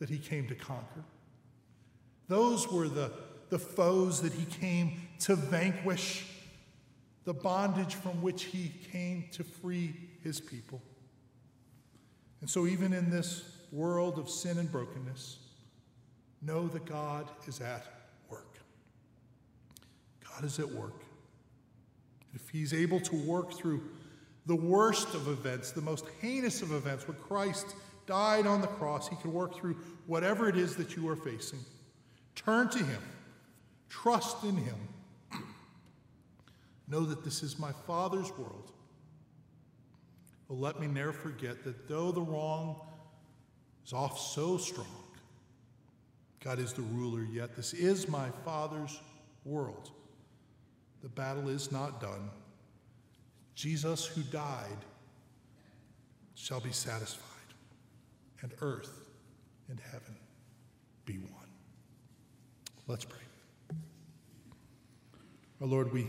that 0.00 0.08
he 0.10 0.18
came 0.18 0.46
to 0.48 0.54
conquer. 0.54 1.04
Those 2.28 2.70
were 2.70 2.88
the, 2.88 3.10
the 3.48 3.58
foes 3.58 4.20
that 4.22 4.32
he 4.32 4.44
came 4.44 5.00
to 5.20 5.36
vanquish, 5.36 6.26
the 7.24 7.34
bondage 7.34 7.94
from 7.94 8.22
which 8.22 8.44
he 8.44 8.72
came 8.92 9.24
to 9.32 9.44
free 9.44 9.94
his 10.22 10.40
people. 10.40 10.82
And 12.40 12.50
so, 12.50 12.66
even 12.66 12.92
in 12.92 13.10
this 13.10 13.44
world 13.72 14.18
of 14.18 14.28
sin 14.28 14.58
and 14.58 14.70
brokenness, 14.70 15.38
know 16.42 16.68
that 16.68 16.84
God 16.84 17.28
is 17.46 17.60
at 17.60 17.86
work. 18.30 18.58
God 20.24 20.44
is 20.44 20.58
at 20.58 20.70
work. 20.70 21.02
If 22.34 22.48
he's 22.50 22.74
able 22.74 23.00
to 23.00 23.16
work 23.16 23.54
through 23.54 23.82
the 24.44 24.54
worst 24.54 25.14
of 25.14 25.28
events, 25.28 25.72
the 25.72 25.80
most 25.80 26.04
heinous 26.20 26.62
of 26.62 26.72
events, 26.72 27.08
when 27.08 27.16
Christ 27.16 27.74
died 28.06 28.46
on 28.46 28.60
the 28.60 28.66
cross, 28.66 29.08
he 29.08 29.16
can 29.16 29.32
work 29.32 29.56
through 29.56 29.76
whatever 30.06 30.48
it 30.48 30.56
is 30.56 30.76
that 30.76 30.96
you 30.96 31.08
are 31.08 31.16
facing. 31.16 31.58
Turn 32.34 32.68
to 32.68 32.78
him, 32.78 33.02
trust 33.88 34.44
in 34.44 34.56
him, 34.56 34.76
Know 36.88 37.04
that 37.04 37.24
this 37.24 37.42
is 37.42 37.58
my 37.58 37.72
Father's 37.86 38.30
world. 38.38 38.70
But 40.48 40.58
let 40.58 40.80
me 40.80 40.86
never 40.86 41.12
forget 41.12 41.64
that 41.64 41.88
though 41.88 42.12
the 42.12 42.22
wrong 42.22 42.80
is 43.84 43.92
off 43.92 44.18
so 44.18 44.56
strong, 44.56 44.86
God 46.44 46.60
is 46.60 46.72
the 46.72 46.82
ruler, 46.82 47.26
yet 47.32 47.56
this 47.56 47.74
is 47.74 48.08
my 48.08 48.28
Father's 48.44 49.00
world. 49.44 49.90
The 51.02 51.08
battle 51.08 51.48
is 51.48 51.72
not 51.72 52.00
done. 52.00 52.30
Jesus, 53.56 54.06
who 54.06 54.22
died, 54.22 54.84
shall 56.36 56.60
be 56.60 56.70
satisfied, 56.70 57.24
and 58.42 58.52
earth 58.60 59.08
and 59.68 59.80
heaven 59.80 60.14
be 61.04 61.14
one. 61.14 61.48
Let's 62.86 63.04
pray. 63.04 63.25
Our 65.58 65.66
Lord, 65.66 65.90
we 65.90 66.06